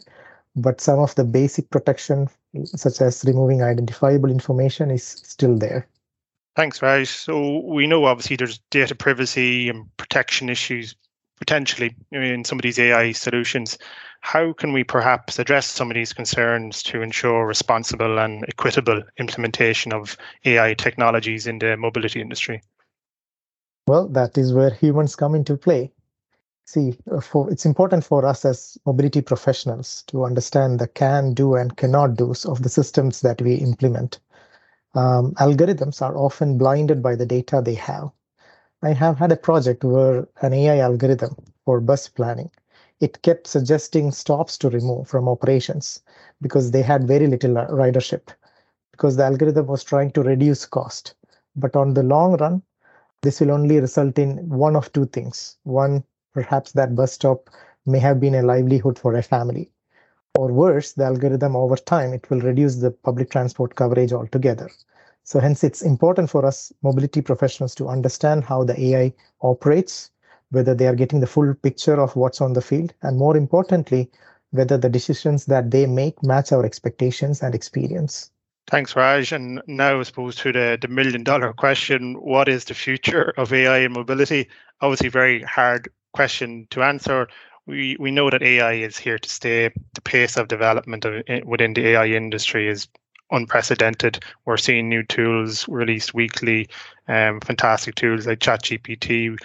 but 0.55 0.79
some 0.79 0.99
of 0.99 1.13
the 1.15 1.25
basic 1.25 1.69
protection, 1.69 2.29
such 2.63 3.01
as 3.01 3.25
removing 3.27 3.61
identifiable 3.61 4.31
information, 4.31 4.89
is 4.89 5.03
still 5.03 5.57
there. 5.57 5.85
Thanks, 6.55 6.81
Raj. 6.81 7.09
So 7.09 7.59
we 7.59 7.87
know 7.87 8.05
obviously 8.05 8.37
there's 8.37 8.59
data 8.71 8.95
privacy 8.95 9.69
and 9.69 9.85
protection 9.97 10.49
issues 10.49 10.95
potentially 11.39 11.95
in 12.11 12.43
some 12.43 12.57
of 12.57 12.63
these 12.63 12.79
AI 12.79 13.11
solutions. 13.13 13.77
How 14.21 14.53
can 14.53 14.73
we 14.73 14.83
perhaps 14.83 15.39
address 15.39 15.65
some 15.65 15.89
of 15.89 15.95
these 15.95 16.13
concerns 16.13 16.83
to 16.83 17.01
ensure 17.01 17.45
responsible 17.45 18.19
and 18.19 18.43
equitable 18.47 19.01
implementation 19.17 19.93
of 19.93 20.17
AI 20.45 20.73
technologies 20.73 21.47
in 21.47 21.59
the 21.59 21.77
mobility 21.77 22.21
industry? 22.21 22.61
Well, 23.87 24.07
that 24.09 24.37
is 24.37 24.53
where 24.53 24.69
humans 24.69 25.15
come 25.15 25.33
into 25.33 25.57
play. 25.57 25.91
See, 26.65 26.95
uh, 27.09 27.21
for, 27.21 27.49
it's 27.49 27.65
important 27.65 28.03
for 28.03 28.23
us 28.25 28.45
as 28.45 28.77
mobility 28.85 29.21
professionals 29.21 30.03
to 30.07 30.25
understand 30.25 30.77
the 30.77 30.87
can, 30.87 31.33
do, 31.33 31.55
and 31.55 31.75
cannot 31.75 32.15
do's 32.15 32.45
of 32.45 32.61
the 32.61 32.69
systems 32.69 33.21
that 33.21 33.41
we 33.41 33.55
implement. 33.55 34.19
Um, 34.93 35.33
algorithms 35.35 36.01
are 36.01 36.15
often 36.15 36.59
blinded 36.59 37.01
by 37.01 37.15
the 37.15 37.25
data 37.25 37.61
they 37.63 37.73
have. 37.73 38.11
I 38.81 38.91
have 38.91 39.19
had 39.19 39.31
a 39.31 39.37
project 39.37 39.85
where 39.85 40.27
an 40.41 40.51
AI 40.53 40.79
algorithm 40.79 41.37
for 41.63 41.79
bus 41.79 42.09
planning, 42.09 42.51
it 42.99 43.21
kept 43.21 43.47
suggesting 43.47 44.11
stops 44.11 44.57
to 44.57 44.69
remove 44.69 45.07
from 45.07 45.29
operations 45.29 46.01
because 46.41 46.71
they 46.71 46.81
had 46.81 47.07
very 47.07 47.27
little 47.27 47.53
ridership 47.53 48.27
because 48.91 49.15
the 49.15 49.23
algorithm 49.25 49.67
was 49.67 49.83
trying 49.83 50.11
to 50.11 50.23
reduce 50.23 50.65
cost. 50.65 51.15
But 51.55 51.75
on 51.75 51.93
the 51.93 52.03
long 52.03 52.37
run, 52.37 52.63
this 53.21 53.39
will 53.41 53.51
only 53.51 53.79
result 53.79 54.19
in 54.19 54.49
one 54.49 54.75
of 54.75 54.91
two 54.93 55.05
things. 55.07 55.57
One, 55.63 56.03
Perhaps 56.33 56.73
that 56.73 56.95
bus 56.95 57.13
stop 57.13 57.49
may 57.85 57.99
have 57.99 58.19
been 58.19 58.35
a 58.35 58.43
livelihood 58.43 58.99
for 58.99 59.15
a 59.15 59.23
family. 59.23 59.71
Or 60.37 60.51
worse, 60.51 60.93
the 60.93 61.05
algorithm 61.05 61.55
over 61.55 61.77
time, 61.77 62.13
it 62.13 62.29
will 62.29 62.41
reduce 62.41 62.77
the 62.77 62.91
public 62.91 63.31
transport 63.31 63.75
coverage 63.75 64.13
altogether. 64.13 64.69
So 65.23 65.39
hence 65.39 65.63
it's 65.63 65.81
important 65.81 66.29
for 66.29 66.45
us 66.45 66.73
mobility 66.81 67.21
professionals 67.21 67.75
to 67.75 67.87
understand 67.87 68.43
how 68.43 68.63
the 68.63 68.79
AI 68.79 69.13
operates, 69.41 70.11
whether 70.51 70.73
they 70.73 70.87
are 70.87 70.95
getting 70.95 71.19
the 71.19 71.27
full 71.27 71.53
picture 71.53 71.99
of 71.99 72.15
what's 72.15 72.41
on 72.41 72.53
the 72.53 72.61
field, 72.61 72.93
and 73.03 73.17
more 73.17 73.37
importantly, 73.37 74.09
whether 74.51 74.77
the 74.77 74.89
decisions 74.89 75.45
that 75.45 75.71
they 75.71 75.85
make 75.85 76.23
match 76.23 76.51
our 76.51 76.65
expectations 76.65 77.43
and 77.43 77.53
experience. 77.53 78.31
Thanks, 78.69 78.95
Raj. 78.95 79.31
And 79.31 79.61
now, 79.67 79.99
I 79.99 80.03
suppose, 80.03 80.35
to 80.37 80.51
the, 80.51 80.77
the 80.79 80.87
million 80.87 81.23
dollar 81.23 81.53
question 81.53 82.13
what 82.21 82.47
is 82.47 82.65
the 82.65 82.75
future 82.75 83.33
of 83.37 83.51
AI 83.51 83.79
in 83.79 83.93
mobility? 83.93 84.47
Obviously, 84.81 85.09
very 85.09 85.41
hard 85.41 85.89
question 86.13 86.67
to 86.69 86.83
answer. 86.83 87.27
We, 87.65 87.97
we 87.99 88.11
know 88.11 88.29
that 88.29 88.43
AI 88.43 88.73
is 88.73 88.97
here 88.97 89.17
to 89.17 89.29
stay. 89.29 89.71
The 89.93 90.01
pace 90.01 90.37
of 90.37 90.47
development 90.47 91.05
of, 91.05 91.23
eh, 91.27 91.41
within 91.45 91.73
the 91.73 91.87
AI 91.89 92.07
industry 92.07 92.67
is 92.67 92.87
unprecedented. 93.31 94.23
We're 94.45 94.57
seeing 94.57 94.89
new 94.89 95.03
tools 95.03 95.67
released 95.67 96.13
weekly, 96.13 96.67
um, 97.07 97.39
fantastic 97.41 97.95
tools 97.95 98.27
like 98.27 98.39
ChatGPT. 98.39 99.37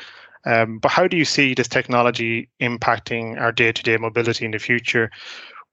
Um, 0.47 0.79
but 0.79 0.91
how 0.91 1.09
do 1.09 1.17
you 1.17 1.25
see 1.25 1.55
this 1.55 1.69
technology 1.69 2.49
impacting 2.61 3.41
our 3.41 3.53
day-to-day 3.53 3.97
mobility 3.97 4.45
in 4.45 4.51
the 4.51 4.59
future? 4.59 5.11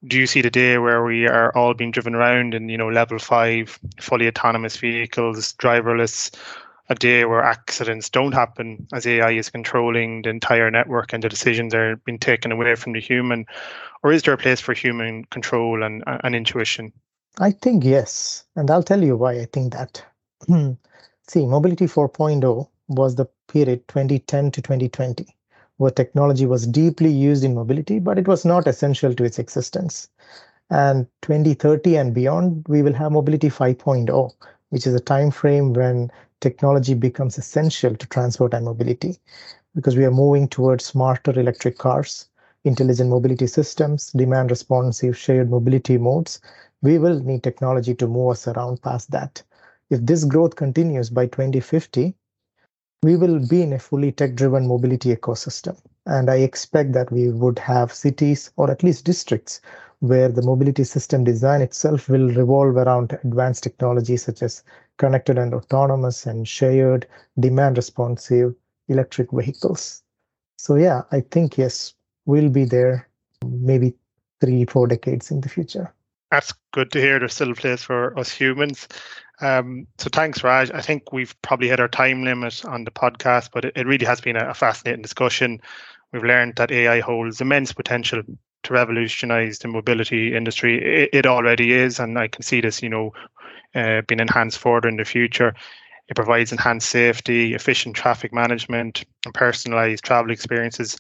Do 0.08 0.18
you 0.18 0.26
see 0.26 0.42
the 0.42 0.50
day 0.50 0.78
where 0.78 1.04
we 1.04 1.28
are 1.28 1.56
all 1.56 1.74
being 1.74 1.92
driven 1.92 2.16
around 2.16 2.54
in, 2.54 2.70
you 2.70 2.78
know, 2.78 2.90
level 2.90 3.20
five, 3.20 3.78
fully 4.00 4.28
autonomous 4.28 4.78
vehicles, 4.78 5.54
driverless, 5.54 6.36
a 6.90 6.96
day 6.96 7.24
where 7.24 7.42
accidents 7.42 8.10
don't 8.10 8.34
happen 8.34 8.86
as 8.92 9.08
AI 9.08 9.32
is 9.32 9.50
controlling 9.50 10.24
the 10.24 10.30
entire 10.30 10.70
network 10.70 11.14
and 11.14 11.24
the 11.24 11.30
decisions 11.30 11.74
are 11.74 11.96
being 11.98 12.20
taken 12.20 12.52
away 12.52 12.76
from 12.76 12.94
the 12.94 13.00
human? 13.00 13.46
Or 14.04 14.12
is 14.12 14.24
there 14.24 14.34
a 14.34 14.38
place 14.38 14.60
for 14.60 14.74
human 14.74 15.24
control 15.26 15.84
and, 15.84 16.04
and 16.06 16.36
intuition? 16.36 16.92
I 17.40 17.52
think 17.52 17.84
yes. 17.84 18.46
And 18.56 18.72
I'll 18.72 18.84
tell 18.84 19.04
you 19.04 19.18
why 19.18 19.34
I 19.34 19.46
think 19.46 19.74
that. 19.74 20.04
Hmm. 20.48 20.72
See, 21.28 21.46
Mobility 21.46 21.86
4.0 21.88 22.70
was 22.88 23.16
the 23.16 23.28
period 23.50 23.86
2010 23.90 24.50
to 24.52 24.62
2020, 24.62 25.36
where 25.78 25.92
technology 25.92 26.46
was 26.46 26.66
deeply 26.68 27.12
used 27.12 27.44
in 27.44 27.54
mobility, 27.56 28.00
but 28.00 28.18
it 28.18 28.28
was 28.30 28.46
not 28.46 28.66
essential 28.66 29.14
to 29.14 29.24
its 29.26 29.40
existence. 29.40 30.08
And 30.70 31.08
2030 31.22 31.98
and 31.98 32.14
beyond, 32.14 32.66
we 32.70 32.82
will 32.84 32.94
have 32.94 33.12
Mobility 33.14 33.50
5.0, 33.50 34.32
which 34.70 34.88
is 34.88 34.94
a 34.96 35.00
time 35.02 35.32
frame 35.32 35.74
when 35.74 36.12
technology 36.42 36.94
becomes 36.96 37.38
essential 37.38 37.96
to 37.96 38.08
transport 38.08 38.54
and 38.54 38.66
mobility 38.66 39.18
because 39.76 39.96
we 39.98 40.06
are 40.06 40.12
moving 40.12 40.48
towards 40.48 40.86
smarter 40.86 41.38
electric 41.40 41.78
cars, 41.78 42.28
intelligent 42.64 43.10
mobility 43.10 43.48
systems, 43.48 44.12
demand 44.12 44.50
responsive 44.50 45.18
shared 45.18 45.50
mobility 45.50 45.98
modes. 45.98 46.40
We 46.82 46.98
will 46.98 47.20
need 47.20 47.44
technology 47.44 47.94
to 47.96 48.08
move 48.08 48.32
us 48.32 48.48
around 48.48 48.82
past 48.82 49.12
that. 49.12 49.44
If 49.90 50.06
this 50.06 50.24
growth 50.24 50.56
continues 50.56 51.10
by 51.10 51.28
2050, 51.28 52.16
we 53.04 53.16
will 53.16 53.40
be 53.48 53.62
in 53.62 53.74
a 53.74 53.80
fully 53.80 54.12
tech 54.12 54.36
driven 54.36 54.68
mobility 54.68 55.16
ecosystem. 55.16 55.78
And 56.06 56.30
I 56.30 56.36
expect 56.38 56.94
that 56.94 57.12
we 57.12 57.30
would 57.30 57.60
have 57.60 57.94
cities 57.94 58.52
or 58.58 58.72
at 58.72 58.84
least 58.84 59.06
districts 59.06 59.62
where 60.00 60.30
the 60.30 60.42
mobility 60.42 60.84
system 60.84 61.24
design 61.24 61.62
itself 61.62 62.10
will 62.10 62.30
revolve 62.30 62.76
around 62.76 63.14
advanced 63.24 63.64
technologies 63.64 64.24
such 64.24 64.42
as 64.42 64.64
connected 64.98 65.38
and 65.38 65.54
autonomous 65.54 66.26
and 66.26 66.48
shared 66.48 67.08
demand 67.40 67.78
responsive 67.78 68.56
electric 68.88 69.32
vehicles. 69.32 70.02
So 70.58 70.76
yeah, 70.76 71.04
I 71.12 71.22
think 71.22 71.58
yes, 71.58 71.94
we'll 72.26 72.50
be 72.50 72.66
there 72.66 73.08
maybe 73.46 73.94
three, 74.40 74.66
four 74.66 74.88
decades 74.88 75.30
in 75.30 75.42
the 75.42 75.50
future. 75.50 75.94
That's 76.32 76.54
good 76.72 76.92
to 76.94 77.02
hear. 77.02 77.20
There's 77.20 77.34
still 77.34 77.52
a 77.52 77.56
place 77.56 77.84
for 77.84 78.18
us 78.18 78.32
humans. 78.32 78.88
Um, 79.42 79.88
so 79.98 80.10
thanks, 80.12 80.44
Raj. 80.44 80.72
I 80.72 80.82
think 80.82 81.12
we've 81.12 81.36
probably 81.42 81.68
hit 81.68 81.80
our 81.80 81.90
time 81.90 82.24
limit 82.24 82.64
on 82.66 82.86
the 82.86 82.92
podcast, 82.92 83.50
but 83.54 83.66
it, 83.66 83.74
it 83.76 83.88
really 83.88 84.06
has 84.06 84.22
been 84.22 84.38
a, 84.38 84.54
fascinating 84.54 85.02
discussion. 85.02 85.60
We've 86.14 86.24
learned 86.24 86.56
that 86.56 86.72
AI 86.72 87.00
holds 87.02 87.42
immense 87.42 87.74
potential 87.74 88.22
to 88.64 88.74
revolutionize 88.74 89.60
the 89.60 89.68
mobility 89.68 90.36
industry. 90.36 91.04
It, 91.04 91.10
it, 91.14 91.26
already 91.26 91.74
is, 91.74 92.00
and 92.00 92.18
I 92.18 92.28
can 92.28 92.44
see 92.44 92.62
this, 92.62 92.82
you 92.82 92.90
know, 92.90 93.12
uh, 93.76 94.02
being 94.08 94.20
enhanced 94.20 94.60
further 94.60 94.88
in 94.88 94.98
the 94.98 95.06
future. 95.06 95.54
It 96.08 96.16
provides 96.16 96.52
enhanced 96.52 96.90
safety, 96.90 97.54
efficient 97.54 97.96
traffic 97.96 98.34
management, 98.34 99.04
and 99.26 99.34
personalized 99.34 100.04
travel 100.04 100.32
experiences. 100.32 100.98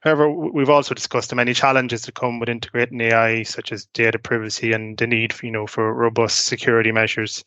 However, 0.00 0.30
we've 0.30 0.70
also 0.70 0.94
discussed 0.94 1.30
the 1.30 1.36
many 1.36 1.54
challenges 1.54 2.02
that 2.02 2.14
come 2.14 2.38
with 2.38 2.48
integrating 2.48 3.00
AI, 3.00 3.42
such 3.42 3.72
as 3.72 3.86
data 3.86 4.18
privacy 4.18 4.72
and 4.72 4.96
the 4.98 5.06
need, 5.06 5.32
for, 5.32 5.46
you 5.46 5.52
know, 5.52 5.66
for 5.66 5.92
robust 5.92 6.44
security 6.44 6.92
measures. 6.92 7.44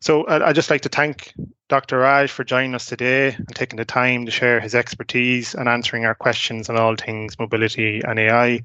So 0.00 0.24
uh, 0.24 0.40
I'd 0.44 0.56
just 0.56 0.68
like 0.68 0.80
to 0.80 0.88
thank 0.88 1.32
Dr. 1.68 1.98
Raj 1.98 2.30
for 2.30 2.42
joining 2.42 2.74
us 2.74 2.86
today 2.86 3.34
and 3.34 3.54
taking 3.54 3.76
the 3.76 3.84
time 3.84 4.26
to 4.26 4.32
share 4.32 4.58
his 4.58 4.74
expertise 4.74 5.54
and 5.54 5.68
answering 5.68 6.04
our 6.04 6.14
questions 6.14 6.68
on 6.68 6.76
all 6.76 6.96
things 6.96 7.38
mobility 7.38 8.02
and 8.06 8.18
AI. 8.18 8.62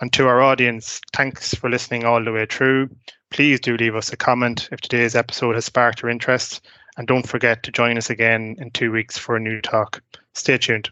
And 0.00 0.12
to 0.12 0.28
our 0.28 0.40
audience, 0.40 1.00
thanks 1.12 1.52
for 1.52 1.68
listening 1.68 2.04
all 2.04 2.22
the 2.22 2.30
way 2.30 2.46
through. 2.46 2.90
Please 3.30 3.58
do 3.58 3.76
leave 3.76 3.96
us 3.96 4.12
a 4.12 4.16
comment 4.16 4.68
if 4.70 4.80
today's 4.80 5.16
episode 5.16 5.56
has 5.56 5.64
sparked 5.64 6.00
your 6.00 6.10
interest. 6.10 6.64
And 6.98 7.06
don't 7.06 7.26
forget 7.26 7.62
to 7.62 7.70
join 7.70 7.96
us 7.96 8.10
again 8.10 8.56
in 8.58 8.72
two 8.72 8.90
weeks 8.90 9.16
for 9.16 9.36
a 9.36 9.40
new 9.40 9.60
talk. 9.60 10.02
Stay 10.34 10.58
tuned. 10.58 10.90